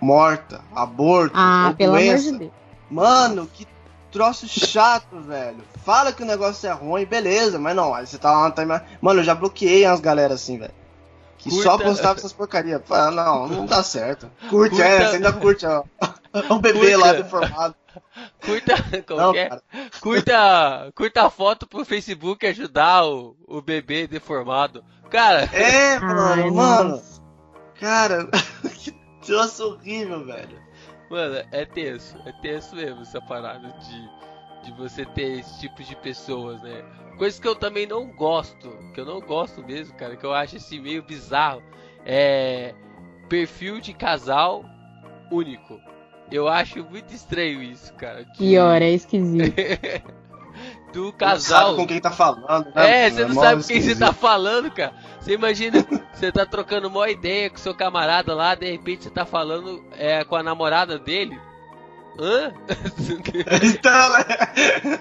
[0.00, 2.32] morta, aborto, Ah, ou pelo amor doença.
[2.32, 2.52] de Deus.
[2.90, 3.66] Mano, que
[4.10, 5.58] troço chato, velho.
[5.84, 8.84] Fala que o negócio é ruim, beleza, mas não, aí você tá lá na timeline.
[9.00, 10.74] Mano, eu já bloqueei umas galera assim, velho.
[11.38, 12.80] Que só Curta- postava essas porcarias.
[12.84, 14.30] Fala, Não, não dá certo.
[14.48, 15.82] Curte, Curta- é, você ainda curte, ó.
[16.50, 17.74] Um bebê Curta- lá deformado.
[18.44, 18.74] Curta,
[19.16, 19.48] Não, é?
[20.00, 24.84] Curta, curta a foto pro Facebook ajudar o, o bebê deformado.
[25.10, 26.88] Cara, É, Ai, mano, mano.
[26.90, 27.22] nossa.
[27.78, 28.28] Cara,
[28.78, 28.92] que
[29.24, 30.60] troço horrível, velho.
[31.10, 32.16] mano, é tenso.
[32.26, 36.82] É tenso mesmo essa parada de, de você ter esse tipo de pessoas, né?
[37.18, 38.70] Coisas que eu também não gosto.
[38.94, 40.16] Que eu não gosto mesmo, cara.
[40.16, 41.62] Que eu acho assim meio bizarro.
[42.06, 42.74] É.
[43.28, 44.64] Perfil de casal
[45.30, 45.78] único.
[46.32, 48.24] Eu acho muito estranho isso, cara.
[48.24, 49.54] que- Pior, é esquisito.
[50.92, 51.64] do Não casal.
[51.68, 53.06] sabe com quem tá falando, né?
[53.06, 54.92] É, você não mó sabe com quem você tá falando, cara.
[55.20, 59.24] Você imagina, você tá trocando uma ideia com seu camarada lá, de repente você tá
[59.24, 61.38] falando é, com a namorada dele.
[62.18, 62.52] Hã?
[63.62, 64.98] Então, né?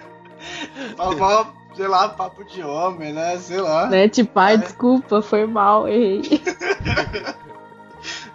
[0.95, 3.37] Fala mal, sei lá, papo de homem, né?
[3.37, 3.87] Sei lá.
[3.87, 4.07] né?
[4.07, 6.21] Tipo, ai, desculpa, foi mal, errei.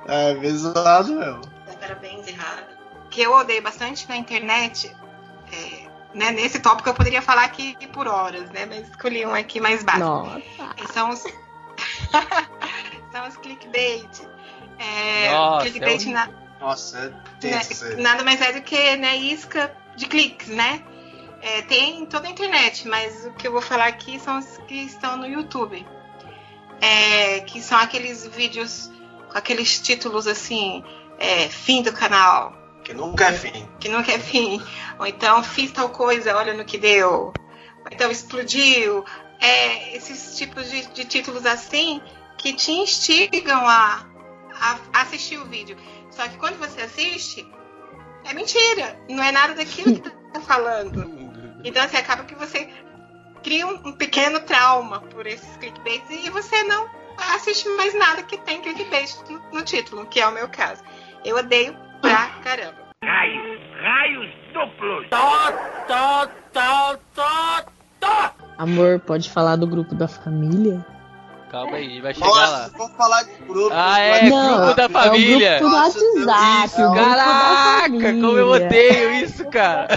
[0.06, 1.40] É, meio zoado mesmo.
[1.80, 2.75] Parabéns, errado.
[3.16, 4.94] Que eu odeio bastante na internet.
[5.50, 8.66] é, né, nesse tópico eu poderia falar aqui por horas, né?
[8.66, 10.04] Mas escolhi um aqui mais básico.
[10.04, 10.42] Nossa.
[10.76, 11.20] E São os.
[13.10, 14.06] são os clickbait.
[14.78, 16.28] É, Nossa, clickbait é um- na-
[16.60, 18.02] Nossa, é né, aí.
[18.02, 20.82] nada mais é do que né, isca de cliques, né?
[21.40, 24.58] É, tem em toda a internet, mas o que eu vou falar aqui são os
[24.68, 25.86] que estão no YouTube.
[26.82, 28.90] É, que são aqueles vídeos
[29.32, 30.84] com aqueles títulos assim,
[31.18, 32.52] é, fim do canal,
[32.86, 33.68] Que nunca é fim.
[33.80, 34.62] que nunca é fim.
[34.96, 37.10] Ou então fiz tal coisa, olha no que deu.
[37.10, 39.04] Ou então explodiu.
[39.40, 42.00] É, esses tipos de, de títulos assim
[42.38, 44.06] que te instigam a,
[44.60, 45.76] a assistir o vídeo.
[46.12, 47.44] Só que quando você assiste,
[48.24, 48.96] é mentira.
[49.10, 51.10] Não é nada daquilo que tá falando.
[51.64, 52.68] Então assim, acaba que você
[53.42, 56.88] cria um, um pequeno trauma por esses clickbaits e você não
[57.34, 60.84] assiste mais nada que tem clickbait no, no título, que é o meu caso.
[61.24, 62.74] Eu odeio pra caramba.
[63.04, 65.06] Raios, raios duplos.
[65.10, 65.52] Tó,
[65.86, 67.64] tó, tó, tó,
[68.00, 68.30] tó.
[68.58, 70.84] Amor, pode falar do grupo da família?
[71.50, 72.70] Calma aí, vai chegar Nossa, lá.
[72.76, 73.70] vou falar de grupo.
[73.72, 75.58] Ah, é, vai- Não, grupo da É o família.
[75.58, 76.66] grupo do WhatsApp.
[76.66, 78.12] Isso, caraca, família.
[78.22, 79.88] como eu odeio isso, cara.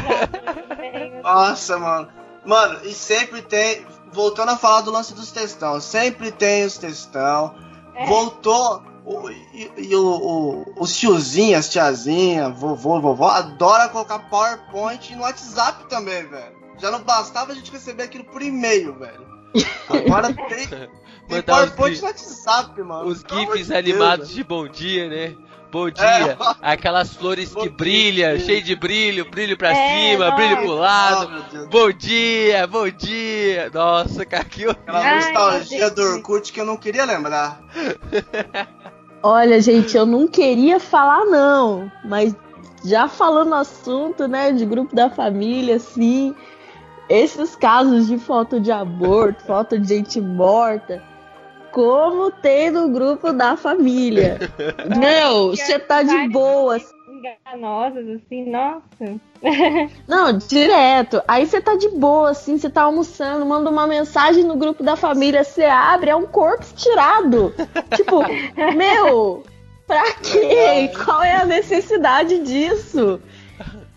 [1.23, 2.07] Nossa, mano.
[2.45, 3.85] Mano, e sempre tem.
[4.11, 7.53] Voltando a falar do lance dos textão, sempre tem os textão.
[7.95, 8.05] É.
[8.05, 8.81] Voltou.
[9.13, 15.21] O- e e o, o, os tiozinhos, as tiazinhas, vovô, vovó, adora colocar PowerPoint no
[15.23, 16.57] WhatsApp também, velho.
[16.77, 19.27] Já não bastava a gente receber aquilo por e-mail, velho.
[19.89, 23.07] Agora tem, tem os, PowerPoint no WhatsApp, mano.
[23.09, 24.37] os gifs de Deus, animados velho.
[24.37, 25.35] de bom dia, né?
[25.71, 26.03] Bom dia.
[26.03, 26.37] É.
[26.71, 28.43] Aquelas flores Bom que brilham, dia.
[28.45, 30.35] cheio de brilho, brilho pra É, cima, nossa.
[30.37, 31.43] brilho pro lado.
[31.51, 31.67] Deus.
[31.69, 33.69] Bom dia, bom dia.
[33.71, 34.81] Nossa, cara, que horrível.
[34.87, 36.09] Aquela Ai, nostalgia do Deus.
[36.15, 37.61] Orkut que eu não queria lembrar.
[39.21, 41.91] Olha, gente, eu não queria falar, não.
[42.05, 42.35] Mas
[42.83, 46.33] já falando assunto, né, de grupo da família, assim.
[47.09, 51.01] Esses casos de foto de aborto, foto de gente morta.
[51.71, 54.39] Como tem no grupo da família.
[54.97, 56.79] Meu, você tá de boa,
[57.19, 59.19] Enganosas, assim, nossa.
[60.07, 61.21] Não, direto.
[61.27, 64.95] Aí você tá de boa, assim, você tá almoçando, manda uma mensagem no grupo da
[64.95, 67.53] família, você abre, é um corpo estirado.
[67.95, 68.21] tipo,
[68.75, 69.43] meu,
[69.85, 70.91] pra quê?
[71.03, 73.19] Qual é a necessidade disso?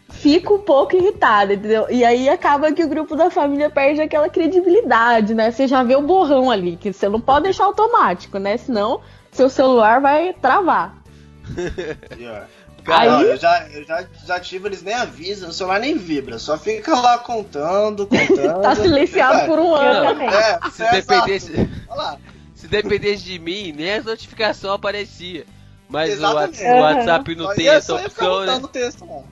[0.08, 1.86] Fico um pouco irritada, entendeu?
[1.90, 5.50] E aí acaba que o grupo da família perde aquela credibilidade, né?
[5.50, 8.56] Você já vê o borrão ali, que você não pode deixar automático, né?
[8.56, 10.96] Senão seu celular vai travar.
[12.16, 12.46] Pior.
[12.84, 16.38] Cara, Aí- eu já, eu já, já tive, eles nem avisam, o celular nem vibra,
[16.38, 18.60] só fica lá contando, contando.
[18.62, 20.08] Tá silenciado por um ano.
[20.08, 20.28] também.
[20.28, 21.70] É, se é dependesse, exato.
[21.88, 22.18] Olha lá.
[22.54, 25.46] se dependesse de mim, nem as notificações aparecia.
[25.88, 26.62] Mas o Exatamente.
[26.62, 28.60] Whats- o WhatsApp não tem essa opção, né?
[28.72, 29.24] texto.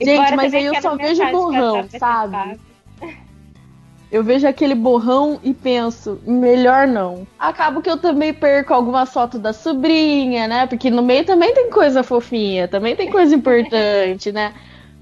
[0.00, 2.58] Gente, mas aí eu só vejo borrão, sabe?
[4.12, 7.26] Eu vejo aquele borrão e penso, melhor não.
[7.38, 10.66] Acabo que eu também perco alguma foto da sobrinha, né?
[10.68, 14.54] Porque no meio também tem coisa fofinha, também tem coisa importante, né?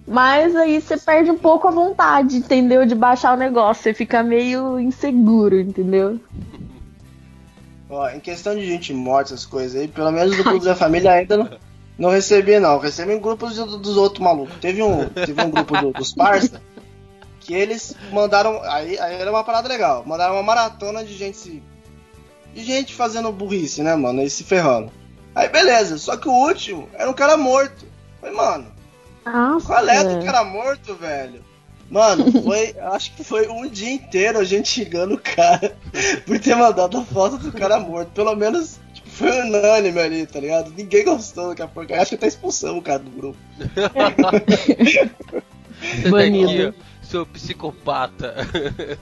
[0.09, 2.87] Mas aí você perde um pouco a vontade, entendeu?
[2.87, 3.83] De baixar o negócio.
[3.83, 6.19] Você fica meio inseguro, entendeu?
[7.91, 11.13] Ó, em questão de gente morta, essas coisas aí, pelo menos do grupo da família
[11.13, 11.49] ainda não,
[11.99, 12.79] não recebi, não.
[12.79, 14.55] Recebi em grupos do- dos outros malucos.
[14.61, 16.61] Teve um, teve um grupo do- dos parça
[17.43, 18.61] que eles mandaram.
[18.63, 20.05] Aí, aí era uma parada legal.
[20.07, 21.63] Mandaram uma maratona de gente se.
[22.55, 24.23] De gente fazendo burrice, né, mano?
[24.23, 24.93] E se ferrando.
[25.35, 27.87] Aí beleza, só que o último era um cara morto.
[28.21, 28.67] Falei, mano,
[29.25, 29.67] Nossa.
[29.67, 31.43] Qual é do cara morto, velho?
[31.91, 32.75] Mano, foi.
[32.81, 35.77] acho que foi um dia inteiro a gente xingando o cara
[36.27, 38.11] por ter mandado a foto do cara morto.
[38.13, 40.73] Pelo menos tipo, foi unânime ali, tá ligado?
[40.77, 42.03] Ninguém gostou daquela porcaria.
[42.03, 43.39] Acho que até expulsamos o cara do grupo.
[46.11, 46.75] Banido.
[47.13, 48.35] Seu psicopata.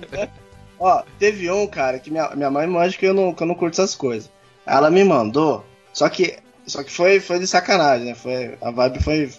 [0.80, 3.54] Ó, teve um, cara, que minha, minha mãe manja que eu, não, que eu não
[3.54, 4.28] curto essas coisas.
[4.66, 6.36] Ela me mandou, só que.
[6.66, 8.14] Só que foi, foi de sacanagem, né?
[8.16, 9.32] Foi, a vibe foi.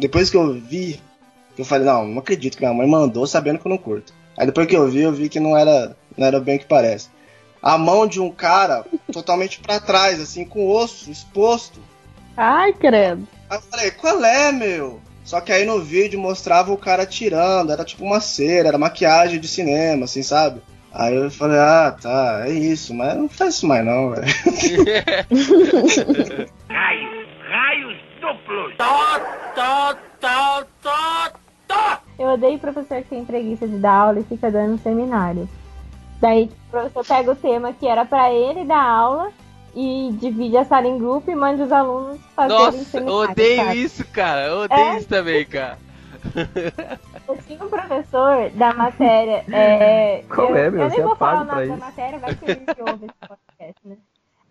[0.00, 1.00] Depois que eu vi,
[1.54, 4.12] que eu falei, não, não acredito que minha mãe mandou sabendo que eu não curto.
[4.36, 6.66] Aí depois que eu vi, eu vi que não era, não era bem o que
[6.66, 7.08] parece.
[7.62, 11.80] A mão de um cara totalmente pra trás, assim, com o osso exposto.
[12.36, 13.28] Ai, credo.
[13.48, 15.00] Aí eu falei, qual é, meu?
[15.26, 19.40] Só que aí no vídeo mostrava o cara tirando, era tipo uma cera, era maquiagem
[19.40, 20.62] de cinema, assim, sabe?
[20.94, 24.22] Aí eu falei, ah, tá, é isso, mas não faz isso mais não, velho.
[26.70, 28.76] Raios, raios duplos.
[28.78, 29.18] Tó,
[29.56, 31.32] tó, tó, tó,
[31.66, 31.98] tó.
[32.16, 35.48] Eu odeio professor que tem preguiça de dar aula e fica dando seminário.
[36.20, 39.32] Daí o professor pega o tema que era pra ele dar aula
[39.76, 43.82] e divide a sala em grupo e manda os alunos fazerem Nossa, odeio sabe?
[43.82, 44.46] isso, cara.
[44.46, 44.96] Eu odeio É?
[44.96, 45.78] isso também, cara.
[47.28, 49.44] Eu tinha um professor da matéria.
[49.52, 50.82] É, Qual eu, é, meu?
[50.82, 53.28] Eu Você nem vou é falar o nome da matéria, vai que ele ouve esse
[53.28, 53.96] podcast, né?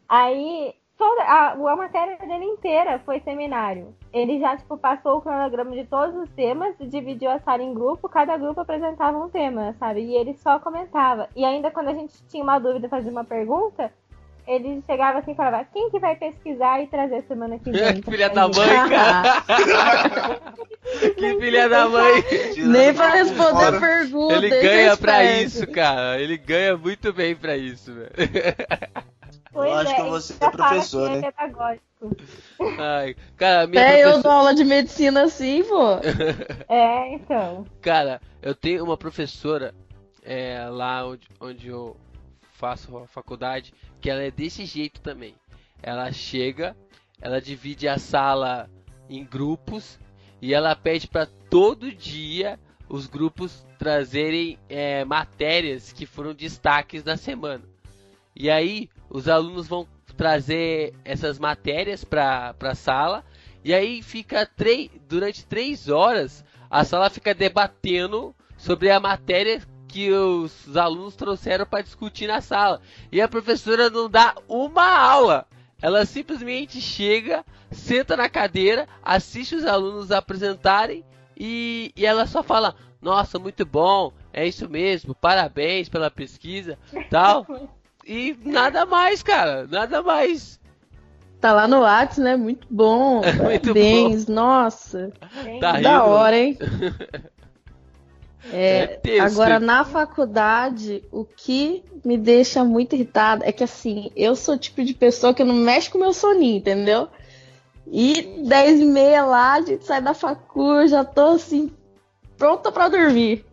[0.09, 3.95] Aí, toda a, a matéria dele inteira foi seminário.
[4.11, 8.09] Ele já, tipo, passou o cronograma de todos os temas, dividiu a sala em grupo,
[8.09, 10.01] cada grupo apresentava um tema, sabe?
[10.01, 11.29] E ele só comentava.
[11.35, 13.91] E ainda quando a gente tinha uma dúvida, fazia uma pergunta,
[14.47, 18.01] ele chegava assim e falava, quem que vai pesquisar e trazer semana que vem?
[18.01, 19.41] Que filha da mãe, cara.
[21.17, 22.23] que filha da mãe.
[22.57, 24.35] Nem pra responder a pergunta.
[24.35, 26.19] Ele é ganha pra isso, cara.
[26.19, 28.11] Ele ganha muito bem pra isso, velho.
[29.55, 31.31] Pois Eu acho é, que eu vou ele ser já fala professor, que é né?
[31.31, 31.85] pedagógico.
[32.77, 34.23] Ai, cara, minha Até eu professora...
[34.23, 35.95] dou aula de medicina assim, pô.
[36.67, 37.65] É, então.
[37.81, 39.73] Cara, eu tenho uma professora
[40.23, 41.95] é, lá onde, onde eu
[42.65, 45.35] faço a faculdade que ela é desse jeito também.
[45.83, 46.75] Ela chega,
[47.21, 48.67] ela divide a sala
[49.07, 49.99] em grupos
[50.41, 57.15] e ela pede para todo dia os grupos trazerem é, matérias que foram destaques da
[57.15, 57.63] semana.
[58.35, 63.23] E aí os alunos vão trazer essas matérias para a sala
[63.63, 69.61] e aí fica três, durante três horas a sala fica debatendo sobre a matéria
[69.95, 72.81] que os alunos trouxeram para discutir na sala.
[73.09, 75.47] E a professora não dá uma aula.
[75.81, 81.05] Ela simplesmente chega, senta na cadeira, assiste os alunos apresentarem
[81.37, 86.77] e, e ela só fala: Nossa, muito bom, é isso mesmo, parabéns pela pesquisa,
[87.09, 87.45] tal.
[88.07, 90.59] E nada mais, cara, nada mais.
[91.41, 92.35] Tá lá no Whats, né?
[92.35, 93.21] Muito bom.
[93.41, 95.11] Muito Parabéns, nossa.
[95.43, 96.11] Bem, Tá Da rindo?
[96.11, 96.55] hora, hein?
[98.51, 104.35] É, É agora, na faculdade, o que me deixa muito irritada é que, assim, eu
[104.35, 107.07] sou o tipo de pessoa que não mexe com o meu soninho, entendeu?
[107.87, 111.71] E 10 e meia lá, a gente sai da facu, eu já tô, assim,
[112.37, 113.45] pronta pra dormir.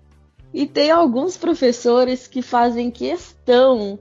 [0.52, 3.98] E tem alguns professores que fazem questão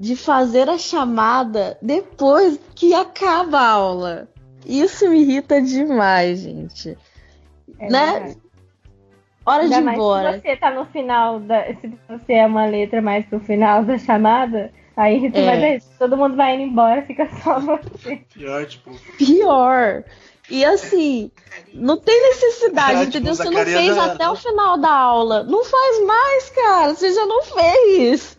[0.00, 4.28] de fazer a chamada depois que acaba a aula.
[4.64, 6.96] Isso me irrita demais, gente.
[7.78, 8.12] é né?
[8.12, 8.41] verdade.
[9.44, 10.32] Hora de ir mais embora.
[10.34, 11.64] se você tá no final da.
[11.66, 15.44] Se você é uma letra mais pro final da chamada, aí tu É.
[15.44, 18.16] vai ver, todo mundo vai indo embora, fica só você.
[18.32, 18.90] Pior, tipo.
[19.18, 20.04] Pior.
[20.50, 21.30] E assim,
[21.72, 23.34] não tem necessidade, É, tipo, entendeu?
[23.34, 25.44] Você não fez era- até o final da aula.
[25.44, 26.94] Não faz mais, cara.
[26.94, 28.38] Você já não fez.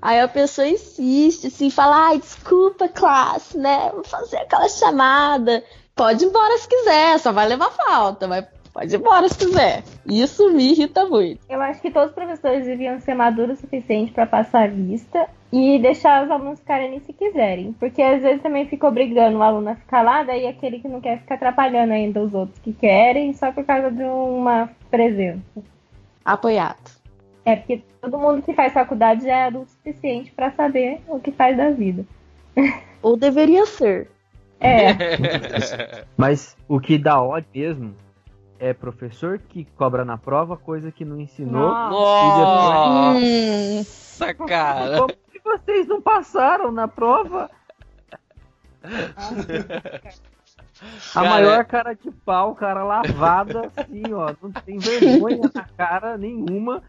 [0.00, 3.90] Aí a pessoa insiste, assim, fala, ai, desculpa, classe, né?
[3.94, 5.62] Vou fazer aquela chamada.
[5.94, 9.82] Pode ir embora se quiser, só vai levar falta, mas pode ir embora se quiser.
[10.06, 11.40] Isso me irrita muito.
[11.48, 15.28] Eu acho que todos os professores deviam ser maduros o suficiente pra passar a lista
[15.52, 17.74] e deixar os alunos ficarem ali se quiserem.
[17.74, 21.00] Porque às vezes também fica obrigando o aluno a ficar lá, daí aquele que não
[21.00, 25.42] quer fica atrapalhando ainda os outros que querem, só por causa de uma presença.
[26.24, 27.02] Apoiado.
[27.44, 31.18] É porque todo mundo que faz faculdade já é adulto o suficiente pra saber o
[31.18, 32.06] que faz da vida.
[33.02, 34.08] Ou deveria ser.
[34.60, 34.92] É,
[36.16, 37.94] Mas o que dá ódio mesmo
[38.62, 41.68] é professor que cobra na prova coisa que não ensinou.
[41.68, 43.18] Nossa.
[43.18, 44.98] Hum, Nossa, cara.
[44.98, 47.50] Como que vocês não passaram na prova?
[48.84, 48.90] A
[51.12, 54.32] Cara, maior cara de pau, cara lavada, assim, ó.
[54.40, 56.84] Não tem vergonha na cara nenhuma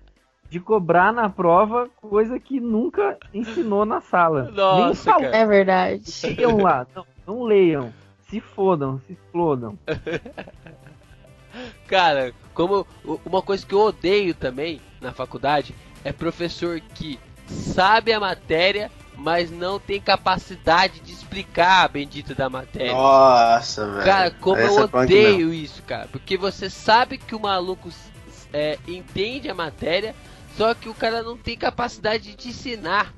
[0.49, 4.43] de cobrar na prova coisa que nunca ensinou na sala.
[4.43, 5.21] Nem Nossa, falou.
[5.21, 5.35] cara.
[5.37, 6.03] é verdade.
[6.23, 6.85] Leiam lá.
[6.95, 7.91] Não, não leiam.
[8.29, 9.75] Se fodam, se explodam.
[11.87, 12.85] Cara, como
[13.25, 19.51] uma coisa que eu odeio também na faculdade é professor que sabe a matéria, mas
[19.51, 22.93] não tem capacidade de explicar a bendita da matéria.
[22.93, 24.05] Nossa, velho.
[24.05, 26.07] Cara, como eu é odeio isso, cara.
[26.11, 27.89] Porque você sabe que o maluco
[28.51, 30.15] é, entende a matéria,
[30.57, 33.13] só que o cara não tem capacidade de ensinar.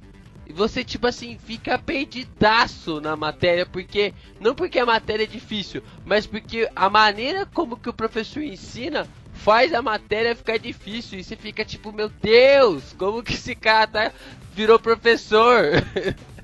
[0.47, 4.13] E você, tipo assim, fica perdidaço na matéria, porque.
[4.39, 9.07] Não porque a matéria é difícil, mas porque a maneira como que o professor ensina
[9.33, 11.19] faz a matéria ficar difícil.
[11.19, 14.11] E você fica tipo, meu Deus, como que esse cara tá,
[14.53, 15.83] virou professor?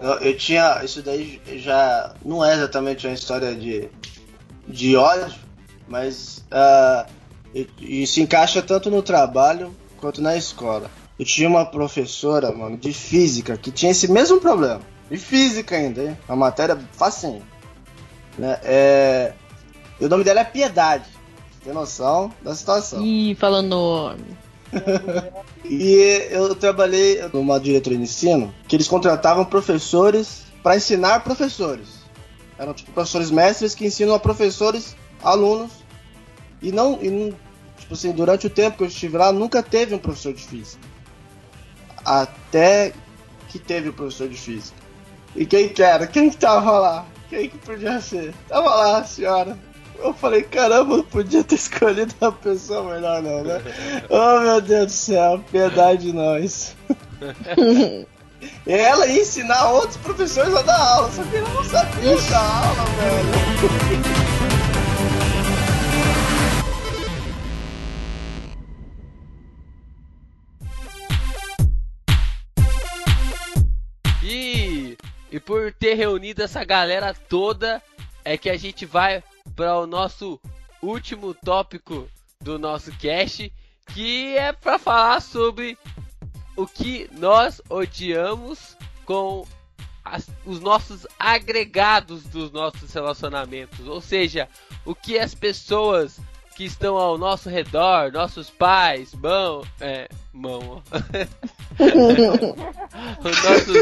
[0.00, 0.82] Eu, eu tinha.
[0.82, 2.14] Isso daí já.
[2.24, 3.86] Não é exatamente uma história de.
[4.66, 5.38] de ódio,
[5.86, 6.42] mas.
[7.54, 10.90] e, e se encaixa tanto no trabalho quanto na escola.
[11.20, 14.80] Eu tinha uma professora, mano, de física que tinha esse mesmo problema.
[15.10, 16.18] De física ainda, hein?
[16.26, 17.42] Uma matéria facinho.
[18.38, 18.58] Né?
[18.64, 19.34] É...
[20.00, 21.04] E o nome dela é Piedade.
[21.62, 23.04] Tem noção da situação.
[23.04, 24.24] Ih, falando nome.
[25.62, 31.86] E eu trabalhei numa diretoria de ensino que eles contratavam professores para ensinar professores.
[32.58, 35.70] Eram tipo professores mestres que ensinam a professores, alunos.
[36.62, 37.34] E não, e não
[37.78, 40.89] tipo assim, durante o tempo que eu estive lá, nunca teve um professor de física.
[42.04, 42.92] Até
[43.48, 44.76] que teve o professor de física.
[45.34, 46.06] E quem que era?
[46.06, 47.06] Quem que tava lá?
[47.28, 48.34] Quem que podia ser?
[48.48, 49.58] Tava lá a senhora.
[49.98, 53.60] Eu falei, caramba, não podia ter escolhido uma pessoa melhor não, né?
[54.08, 56.74] Oh meu Deus do céu, piedade de nós.
[58.66, 62.84] Ela ia ensinar outros professores a dar aula, só que ela não sabia dar aula,
[62.96, 64.29] velho.
[75.30, 77.82] E, por ter reunido essa galera toda,
[78.24, 79.22] é que a gente vai
[79.54, 80.40] para o nosso
[80.82, 82.08] último tópico
[82.40, 83.52] do nosso cast,
[83.94, 85.76] que é para falar sobre
[86.56, 89.46] o que nós odiamos com
[90.04, 94.48] as- os nossos agregados dos nossos relacionamentos, ou seja,
[94.84, 96.18] o que as pessoas
[96.56, 100.82] que estão ao nosso redor, nossos pais, mão, é, mão.
[103.24, 103.76] os nossos,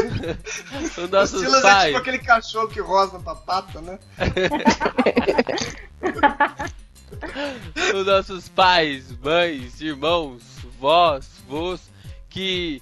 [0.97, 1.85] os O nossos Silas é pais.
[1.87, 3.99] tipo aquele cachorro que rosna pra pata, né?
[7.93, 10.41] os nossos pais, mães, irmãos,
[10.79, 11.81] vós, vós,
[12.29, 12.81] que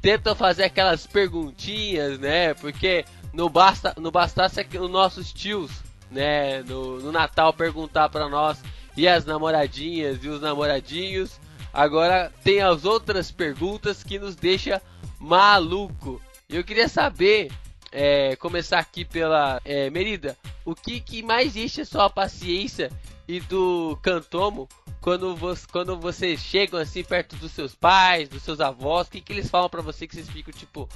[0.00, 2.54] tentam fazer aquelas perguntinhas, né?
[2.54, 5.70] Porque não basta, não bastasse os nossos tios,
[6.10, 8.58] né, no, no Natal perguntar pra nós
[8.96, 11.38] e as namoradinhas e os namoradinhos,
[11.76, 14.80] agora tem as outras perguntas que nos deixa
[15.20, 16.20] maluco.
[16.48, 17.50] Eu queria saber,
[17.92, 22.90] é, começar aqui pela é, Merida, o que, que mais enche a sua paciência
[23.28, 24.68] e do Cantomo
[25.00, 29.20] quando, vo- quando vocês chegam assim perto dos seus pais, dos seus avós, o que,
[29.20, 30.88] que eles falam pra você que vocês ficam tipo,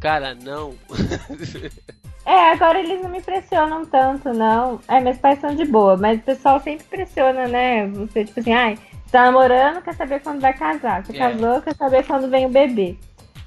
[0.00, 0.74] cara, não.
[2.26, 4.78] É, agora eles não me pressionam tanto, não.
[4.86, 7.86] É, meus pais são de boa, mas o pessoal sempre pressiona, né?
[7.86, 11.04] Você, tipo assim, ai, você tá namorando, quer saber quando vai casar.
[11.04, 11.18] Você É.
[11.18, 12.96] casou, quer saber quando vem o bebê.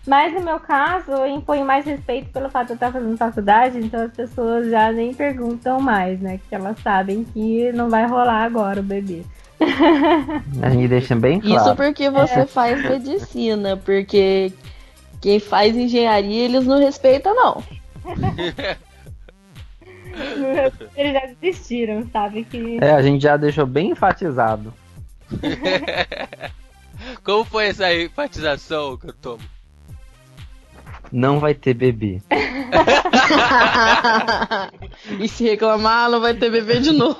[0.07, 3.77] Mas no meu caso, eu imponho mais respeito pelo fato de eu estar fazendo faculdade,
[3.77, 6.39] então as pessoas já nem perguntam mais, né?
[6.49, 9.21] Que elas sabem que não vai rolar agora o bebê.
[10.63, 11.75] A gente deixa bem Isso claro.
[11.75, 14.51] porque você faz medicina, porque
[15.21, 17.63] quem faz engenharia eles não respeitam, não.
[20.97, 22.43] Eles já desistiram, sabe?
[22.43, 24.73] Que É, a gente já deixou bem enfatizado.
[27.23, 29.43] Como foi essa enfatização, Cantomo?
[31.11, 32.21] Não vai ter bebê.
[35.19, 37.19] e se reclamar, não vai ter bebê de novo.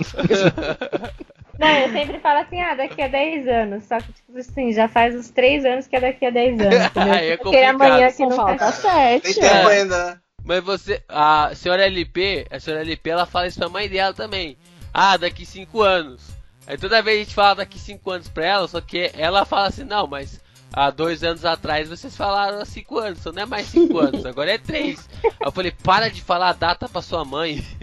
[1.59, 3.83] Não, eu sempre falo assim, ah, daqui a 10 anos.
[3.83, 6.73] Só que, tipo assim, já faz uns 3 anos que é daqui a 10 anos.
[6.87, 7.13] Entendeu?
[7.13, 8.75] Aí é Porque amanhã que não Falta faz.
[8.75, 9.35] sete.
[9.35, 10.17] Tem tempo ainda, né?
[10.43, 14.57] Mas você, a senhora LP, a senhora LP, ela fala isso pra mãe dela também.
[14.91, 16.40] Ah, daqui 5 anos.
[16.67, 19.67] Aí toda vez a gente fala daqui 5 anos pra ela, só que ela fala
[19.67, 20.39] assim, não, mas
[20.71, 24.25] há dois anos atrás vocês falaram há 5 anos, então não é mais 5 anos,
[24.25, 25.09] agora é 3.
[25.23, 27.65] Aí eu falei, para de falar a data pra sua mãe.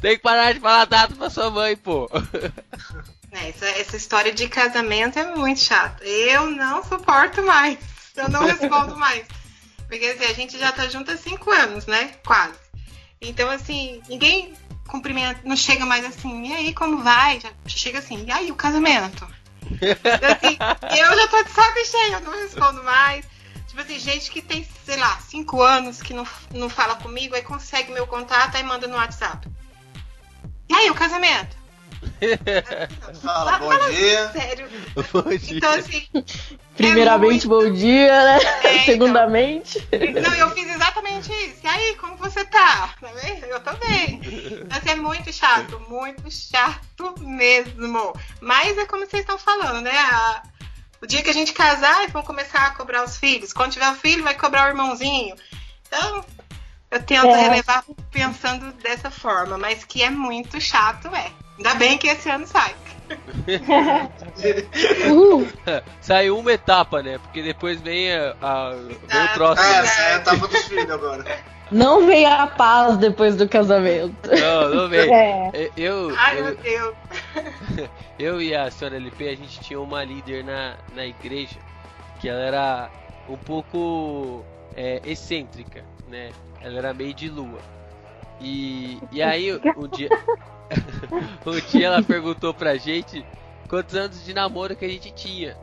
[0.00, 2.08] Tem que parar de falar a data pra sua mãe, pô.
[3.32, 6.02] É, essa, essa história de casamento é muito chata.
[6.04, 7.78] Eu não suporto mais.
[8.16, 9.24] Eu não respondo mais.
[9.86, 12.12] Porque assim, a gente já tá junto há cinco anos, né?
[12.26, 12.58] Quase.
[13.20, 14.52] Então, assim, ninguém
[14.90, 17.40] cumprimenta, não chega mais assim, e aí, como vai?
[17.40, 19.26] Já chega assim, e aí, o casamento?
[19.62, 20.58] Então, assim,
[21.00, 23.24] eu já tô de saco cheio, eu não respondo mais.
[23.68, 27.42] Tipo assim, gente que tem, sei lá, cinco anos que não, não fala comigo, aí
[27.42, 29.48] consegue meu contato, aí manda no WhatsApp.
[30.68, 31.56] E aí, o casamento?
[33.22, 34.30] Fala, bom dia.
[34.32, 34.68] Sério.
[35.12, 35.56] Bom dia.
[35.58, 36.08] Então, assim.
[36.76, 38.38] Primeiramente, é bom dia, né?
[38.42, 38.84] É, então.
[38.84, 39.86] Segundamente.
[39.92, 41.58] muito- Não, eu fiz exatamente isso.
[41.62, 42.94] E aí, como você tá?
[43.00, 43.40] Tá bem?
[43.48, 44.20] Eu tô bem.
[44.70, 48.12] Mas é muito chato, muito chato mesmo.
[48.40, 49.96] Mas é como vocês estão falando, né?
[49.96, 50.42] A-
[51.02, 53.52] O dia que a gente casar, eles vão começar a cobrar os filhos.
[53.54, 55.34] Quando tiver o filho, vai cobrar o irmãozinho.
[55.86, 56.24] Então,
[56.90, 57.40] eu tento É.
[57.42, 59.58] relevar pensando dessa forma.
[59.58, 61.30] Mas que é muito chato, é.
[61.58, 62.74] Ainda bem que esse ano sai.
[65.10, 65.46] Uhul.
[66.00, 67.18] Saiu uma etapa, né?
[67.18, 69.68] Porque depois vem, a, a- vem o Ah, próximo.
[69.68, 71.24] É, essa é a etapa dos filhos agora.
[71.70, 74.28] Não vem a paz depois do casamento.
[74.28, 75.12] Não, não vem.
[75.14, 75.70] É.
[75.76, 76.94] Eu, Ai, meu eu, Deus.
[78.18, 81.56] eu e a senhora LP, a gente tinha uma líder na, na igreja
[82.20, 82.90] que ela era
[83.28, 84.44] um pouco
[84.76, 86.30] é, excêntrica, né?
[86.60, 87.60] Ela era meio de lua.
[88.40, 90.08] E, e aí, um dia,
[91.46, 93.24] um dia ela perguntou pra gente
[93.68, 95.56] quantos anos de namoro que a gente tinha.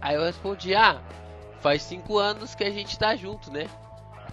[0.00, 1.00] Aí eu respondi, ah,
[1.60, 3.66] faz cinco anos que a gente tá junto, né?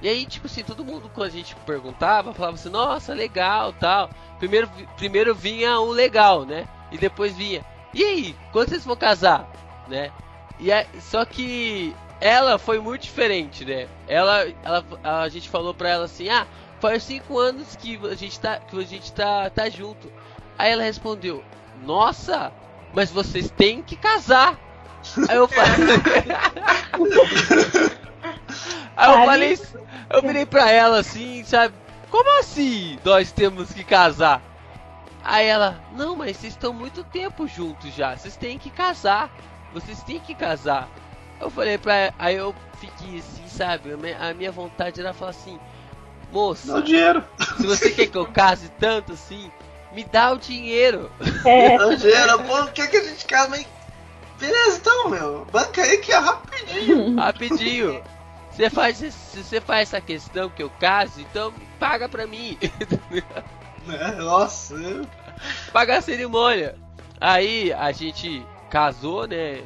[0.02, 4.10] E aí, tipo assim, todo mundo quando a gente perguntava, falava assim, nossa, legal, tal.
[4.38, 6.68] Primeiro, primeiro vinha o legal, né?
[6.92, 9.50] E depois vinha, e aí, quando vocês vão casar,
[9.88, 10.12] né?
[10.60, 13.88] E aí, só que ela foi muito diferente, né?
[14.08, 16.48] Ela, ela, a gente falou pra ela assim, ah,
[16.80, 20.12] faz cinco anos que a gente tá, que a gente tá, tá junto.
[20.58, 21.44] Aí ela respondeu,
[21.84, 22.52] nossa,
[22.94, 24.58] mas vocês têm que casar.
[25.30, 25.74] Aí eu falei.
[28.98, 29.60] Aí eu falei,
[30.10, 31.76] eu virei pra ela assim, sabe?
[32.10, 34.42] Como assim nós temos que casar?
[35.24, 39.30] Aí ela, não, mas vocês estão muito tempo juntos já, vocês têm que casar,
[39.74, 40.90] vocês têm que casar.
[41.40, 43.92] Eu falei pra ela, aí eu fiquei assim, sabe?
[44.20, 45.60] A minha- vontade era falar assim,
[46.32, 47.24] moça, Dá o dinheiro.
[47.58, 49.52] se você quer que eu case tanto assim,
[49.94, 51.12] me dá o dinheiro.
[51.46, 51.78] É.
[51.78, 52.44] Dá o dinheiro.
[52.44, 53.66] Pô, quer que a gente casa, mas...
[54.40, 55.48] Beleza, então, meu.
[55.52, 57.16] Banca aí que é rapidinho.
[57.18, 58.04] Rapidinho.
[58.52, 62.58] Você faz, se você faz essa questão que eu case, então paga pra mim.
[63.90, 64.76] É, Nossa,
[65.72, 66.76] paga a cerimônia.
[67.22, 69.62] Aí a gente casou, né?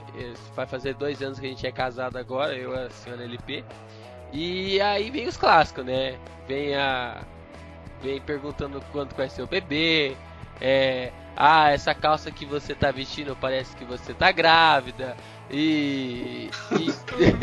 [0.56, 3.64] Vai fazer dois anos que a gente é casado agora, eu e a senhora LP.
[4.34, 6.16] E aí vem os clássicos, né?
[6.48, 7.22] Vem a.
[8.02, 10.16] Vem perguntando quando vai ser o bebê.
[10.60, 11.12] É.
[11.36, 15.16] Ah, essa calça que você tá vestindo parece que você tá grávida.
[15.50, 16.50] E.
[16.80, 16.94] e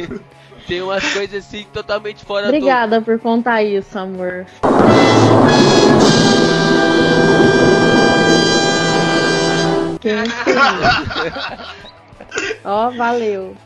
[0.66, 2.48] tem umas coisas assim totalmente fora do.
[2.48, 4.46] Obrigada por contar isso, amor.
[12.64, 13.56] Ó, valeu.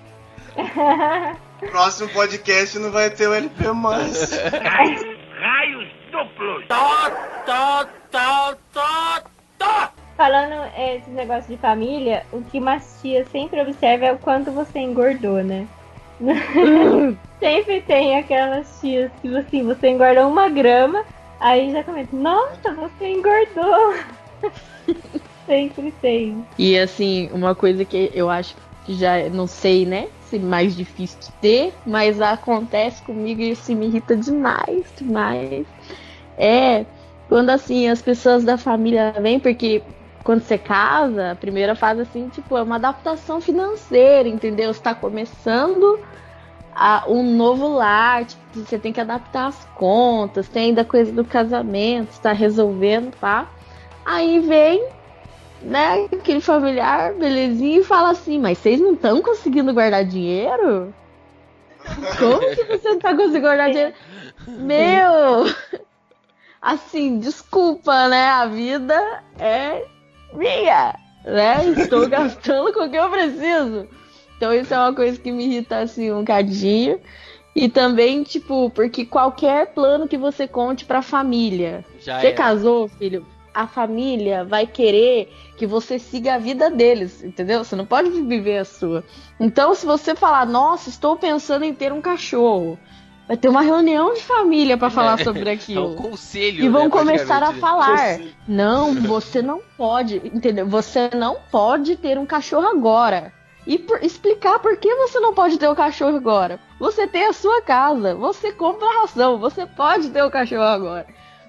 [1.70, 4.32] Próximo podcast não vai ter o LP mais.
[4.32, 5.02] Raios,
[5.40, 6.66] raios duplos.
[6.68, 7.10] Tó,
[7.46, 9.22] tó, tó, tó,
[9.58, 9.88] tó.
[10.16, 14.78] Falando esses negócios de família, o que umas tias sempre observa é o quanto você
[14.78, 15.66] engordou, né?
[17.40, 21.04] sempre tem aquelas tias que assim, você engordou uma grama,
[21.40, 23.94] aí já comenta, nossa, você engordou.
[25.46, 26.44] sempre tem.
[26.58, 30.08] E assim, uma coisa que eu acho que já não sei, né?
[30.22, 35.66] Se mais difícil de ter, mas acontece comigo e isso me irrita demais, demais.
[36.36, 36.84] É
[37.28, 39.82] quando assim as pessoas da família vêm, porque
[40.22, 44.72] quando você casa, a primeira fase assim, tipo, é uma adaptação financeira, entendeu?
[44.72, 45.98] Você tá começando
[46.74, 51.24] a, um novo lar, tipo, você tem que adaptar as contas, tem ainda coisa do
[51.24, 53.48] casamento, está resolvendo, tá?
[54.04, 54.84] Aí vem
[55.64, 60.92] né, aquele familiar, belezinha, e fala assim, mas vocês não estão conseguindo guardar dinheiro?
[62.18, 63.94] Como que você não tá conseguindo guardar dinheiro?
[64.46, 65.46] Meu!
[66.60, 68.28] Assim, desculpa, né?
[68.28, 69.84] A vida é
[70.32, 70.94] minha,
[71.24, 71.64] né?
[71.76, 73.88] Estou gastando com o que eu preciso.
[74.36, 77.00] Então isso é uma coisa que me irrita, assim, um cadinho.
[77.54, 82.32] E também, tipo, porque qualquer plano que você conte pra família, Já você é.
[82.32, 83.26] casou, filho?
[83.54, 87.62] A família vai querer que você siga a vida deles, entendeu?
[87.62, 89.04] Você não pode viver a sua.
[89.38, 92.78] Então, se você falar, nossa, estou pensando em ter um cachorro,
[93.28, 95.94] vai ter uma reunião de família pra falar sobre É um aquilo.
[95.96, 96.64] conselho.
[96.64, 100.66] E vão né, começar a falar: não, você não pode, entendeu?
[100.66, 103.32] Você não pode ter um cachorro agora.
[103.64, 106.58] E por- explicar por que você não pode ter o cachorro agora.
[106.80, 111.06] Você tem a sua casa, você compra a ração, você pode ter o cachorro agora.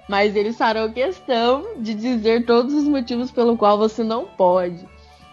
[0.08, 4.86] Mas eles farão questão de dizer todos os motivos pelo qual você não pode.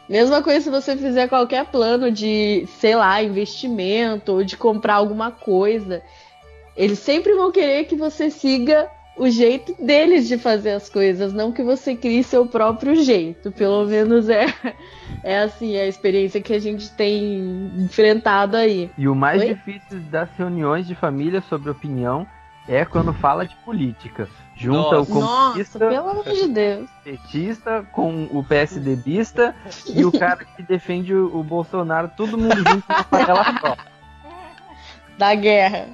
[0.07, 5.31] Mesma coisa se você fizer qualquer plano de, sei lá, investimento ou de comprar alguma
[5.31, 6.01] coisa.
[6.75, 11.51] Eles sempre vão querer que você siga o jeito deles de fazer as coisas, não
[11.51, 13.51] que você crie seu próprio jeito.
[13.51, 14.47] Pelo menos é,
[15.23, 18.89] é assim a experiência que a gente tem enfrentado aí.
[18.97, 19.49] E o mais Oi?
[19.49, 22.25] difícil das reuniões de família sobre opinião
[22.67, 24.27] é quando fala de política.
[24.61, 25.11] Junta Nossa.
[25.11, 26.89] o Nossa, comunista, pelo amor de Deus.
[27.03, 29.55] petista com o PSDBista
[29.87, 33.75] e o cara que defende o, o Bolsonaro, todo mundo junto na panela só.
[35.17, 35.87] Da guerra.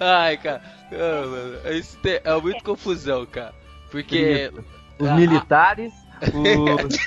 [0.00, 0.62] Ai, cara.
[0.92, 3.54] Ah, isso é muito confusão, cara.
[3.90, 4.50] Porque.
[4.98, 5.92] Os Ah, militares,
[6.32, 6.94] os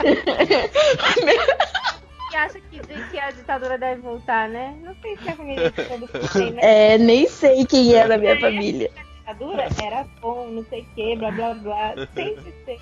[2.32, 4.76] E acha que, que a ditadura deve voltar, né?
[4.84, 6.94] Não sei se a família todo tem, né?
[6.94, 8.92] É, nem sei quem é da minha família.
[9.28, 11.94] Ditadura era bom, não sei o que, blá blá blá.
[12.16, 12.80] Sempre tem.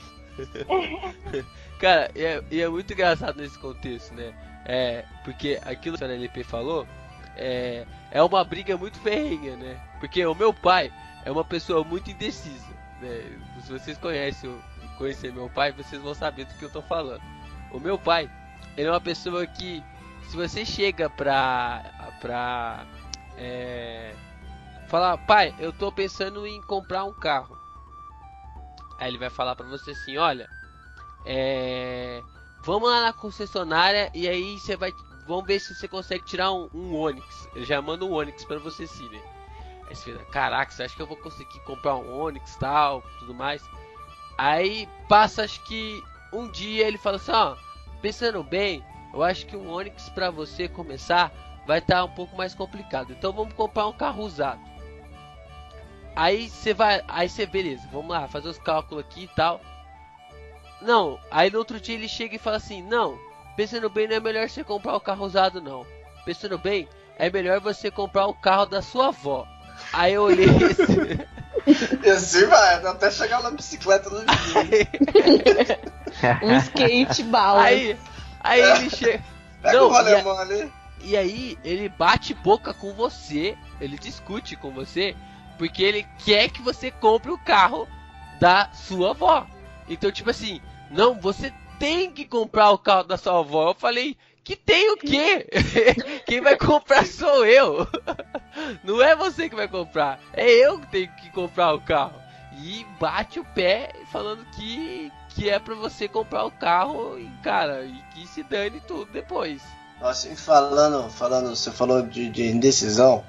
[1.80, 4.32] Cara, e é, e é muito engraçado nesse contexto, né?
[4.64, 6.88] É, porque aquilo que a LP falou
[7.36, 9.82] é, é uma briga muito ferrenha, né?
[10.00, 10.93] Porque o meu pai
[11.24, 13.39] é uma pessoa muito indecisa, né?
[13.62, 14.56] Se vocês conhecem,
[15.00, 17.24] conhecer meu pai, vocês vão saber do que eu tô falando.
[17.72, 18.30] O meu pai,
[18.78, 19.84] ele é uma pessoa que,
[20.30, 22.86] se você chega pra, pra
[23.36, 24.14] é,
[24.88, 27.58] falar, pai, eu tô pensando em comprar um carro.
[28.98, 30.50] Aí ele vai falar pra você assim, olha,
[31.26, 32.22] é,
[32.64, 34.94] vamos lá na concessionária e aí você vai,
[35.28, 37.50] vamos ver se você consegue tirar um, um Onix.
[37.56, 39.22] Ele já manda um Onix pra você, Sidney.
[39.88, 43.34] Aí você fica, caraca, você acha que eu vou conseguir comprar um Onix tal, tudo
[43.34, 43.62] mais?
[44.38, 47.56] Aí passa, acho que um dia ele fala assim, ó,
[48.02, 48.84] pensando bem,
[49.14, 51.32] eu acho que um Onix pra você começar
[51.66, 53.12] vai estar um pouco mais complicado.
[53.12, 54.75] Então vamos comprar um carro usado.
[56.16, 59.59] Aí você vai, aí você beleza, vamos lá, fazer os cálculos aqui e tal.
[60.82, 63.18] Não, aí no outro dia ele chega e fala assim: Não,
[63.55, 65.86] pensando bem, não é melhor você comprar o carro usado, não.
[66.26, 66.88] Pensando bem,
[67.18, 69.45] é melhor você comprar o carro da sua avó.
[69.91, 71.28] Aí eu olhei esse.
[72.05, 74.88] E assim vai, até chegar na bicicleta do vizinho.
[76.43, 77.61] Um skate bala.
[77.63, 77.97] aí,
[78.39, 79.22] aí ele chega.
[79.61, 80.72] Pega Não, o e a- alemão ali.
[81.01, 85.16] E aí ele bate boca com você, ele discute com você,
[85.58, 87.88] porque ele quer que você compre o carro
[88.39, 89.47] da sua avó.
[89.88, 93.70] Então, tipo assim, não, você tem que comprar o carro da sua avó.
[93.70, 95.47] Eu falei, que tem o quê?
[96.26, 97.88] Quem vai comprar sou eu.
[98.84, 102.22] Não é você que vai comprar, é eu que tenho que comprar o carro.
[102.58, 107.84] E bate o pé falando que, que é pra você comprar o carro e, cara,
[107.84, 109.62] e que se dane tudo depois.
[109.99, 113.26] Nossa, e falando, falando, você falou de, de indecisão.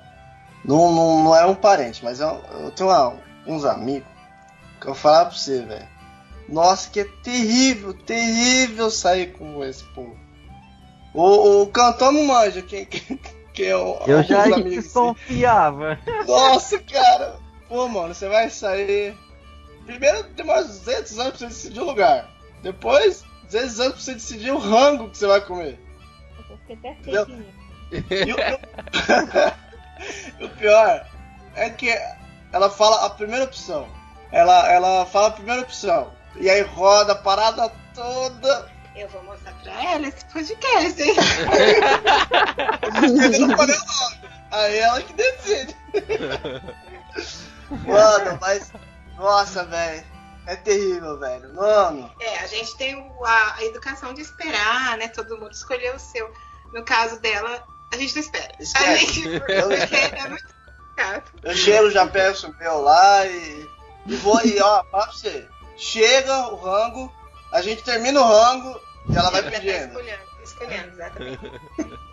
[0.66, 3.14] Não, não, não é um parente, mas é um- eu tenho uma-
[3.46, 4.08] uns amigos
[4.80, 5.88] que eu vou falar pra você, velho.
[6.48, 10.16] Nossa, que é terrível, terrível sair com esse povo.
[11.14, 13.18] O, o cantor não manja, quem, quem,
[13.52, 14.62] quem é o, Eu já assim.
[14.64, 15.98] desconfiava.
[16.26, 17.36] Nossa, cara.
[17.68, 19.16] Pô, mano, você vai sair.
[19.86, 22.28] Primeiro demora 200 anos pra você decidir o lugar.
[22.62, 25.78] Depois, 200 anos pra você decidir o rango que você vai comer.
[27.06, 29.56] Eu fiquei até?
[30.40, 31.06] o, pior
[31.54, 31.90] é que
[32.52, 33.88] ela fala a primeira opção.
[34.32, 36.12] Ela, ela fala a primeira opção.
[36.36, 38.70] E aí roda a parada toda.
[38.94, 41.16] Eu vou mostrar pra ela esse podcast, hein?
[43.32, 44.20] Eu não falei o nome.
[44.50, 45.76] Aí ela que decide.
[47.86, 48.72] Mano, mas.
[49.16, 50.04] Nossa, velho.
[50.46, 51.52] É terrível, velho.
[51.54, 52.10] Mano.
[52.20, 52.94] É, a gente tem
[53.24, 55.08] a educação de esperar, né?
[55.08, 56.32] Todo mundo escolher o seu.
[56.72, 57.66] No caso dela,
[57.96, 58.52] a gente não espera.
[58.58, 61.24] A gente Eu, é muito complicado.
[61.42, 63.68] eu chego, já peço o meu lá e.
[64.06, 65.48] E vou e ó, fala pra você.
[65.76, 67.12] Chega o rango,
[67.52, 68.80] a gente termina o rango
[69.10, 69.72] e ela vai Tá pedindo.
[69.88, 71.40] escolhendo, escolhendo, exatamente.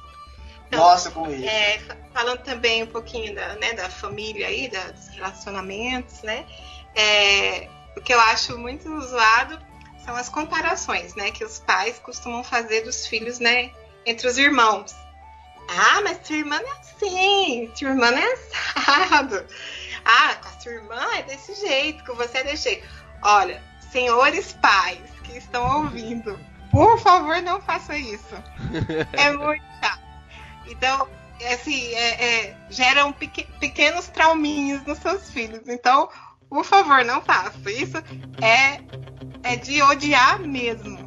[0.68, 1.46] Então, Nossa, como isso.
[1.48, 6.48] É, fa- falando também um pouquinho da, né, da família aí, da- dos relacionamentos, né?
[6.96, 9.60] É, o que eu acho muito zoado
[10.04, 11.30] são as comparações, né?
[11.30, 13.72] Que os pais costumam fazer dos filhos, né?
[14.04, 14.96] Entre os irmãos.
[15.70, 19.46] Ah, mas sua irmã é assim, sua irmã é assado.
[20.06, 22.88] Ah, com a sua irmã é desse jeito, com você é desse jeito.
[23.22, 26.38] Olha, senhores pais que estão ouvindo,
[26.72, 28.36] por favor, não faça isso.
[29.14, 30.02] É muito chato.
[30.68, 31.08] Então,
[31.40, 35.68] é assim, é, é, geram peque- pequenos trauminhos nos seus filhos.
[35.68, 36.10] Então,
[36.50, 37.72] por favor, não faça.
[37.72, 37.98] Isso
[38.42, 38.80] é,
[39.44, 40.98] é de odiar mesmo.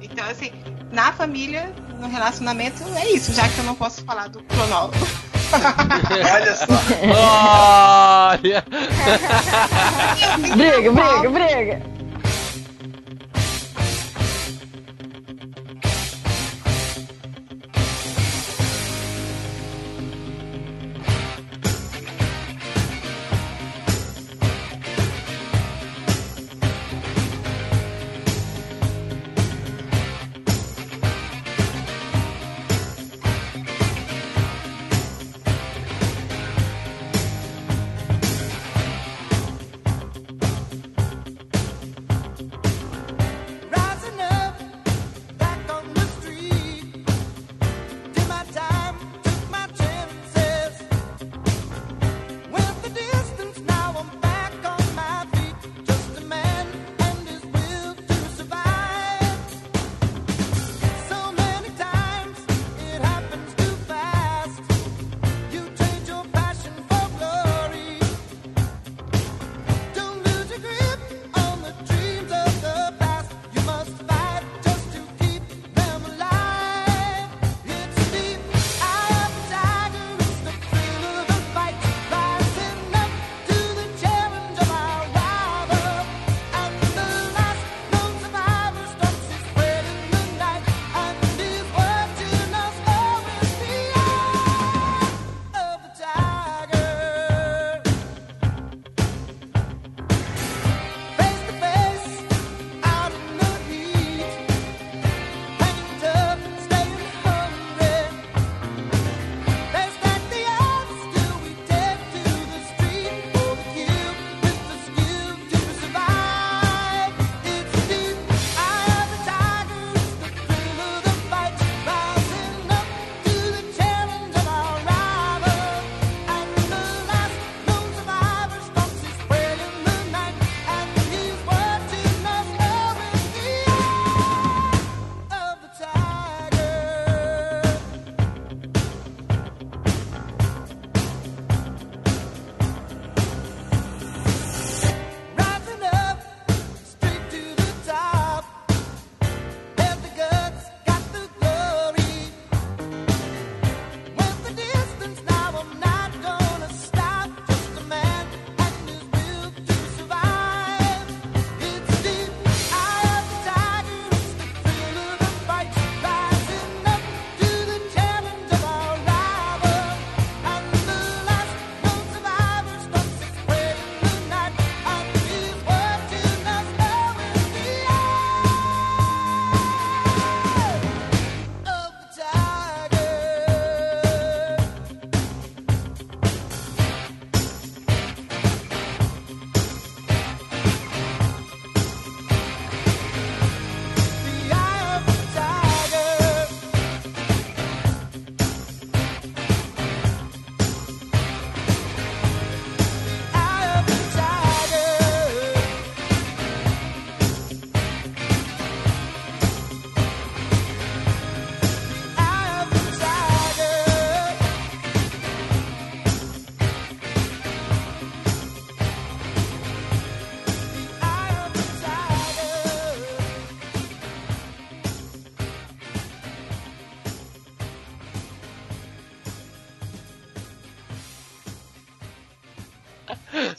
[0.00, 0.52] Então, assim,
[0.96, 1.70] na família,
[2.00, 4.96] no relacionamento, é isso, já que eu não posso falar do cronólogo.
[5.52, 6.66] Olha só.
[8.32, 8.64] Olha!
[10.56, 11.82] Briga, briga, briga.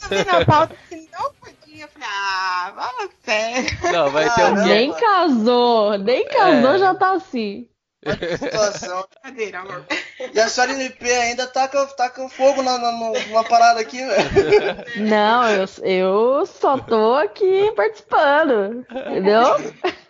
[0.08, 1.84] Vi na pauta que não podia.
[1.84, 3.92] Eu falei, ah, fala sério.
[3.92, 4.54] Não, vai ter um?
[4.66, 6.78] Nem casou, nem casou, É.
[6.78, 7.68] já tá assim.
[8.06, 9.04] Olha que situação.
[9.22, 9.84] Brincadeira, amor.
[10.34, 15.08] E a senhora NP ainda taca, taca fogo na, na, numa parada aqui, velho.
[15.08, 19.42] Não, eu, eu só tô aqui participando, entendeu?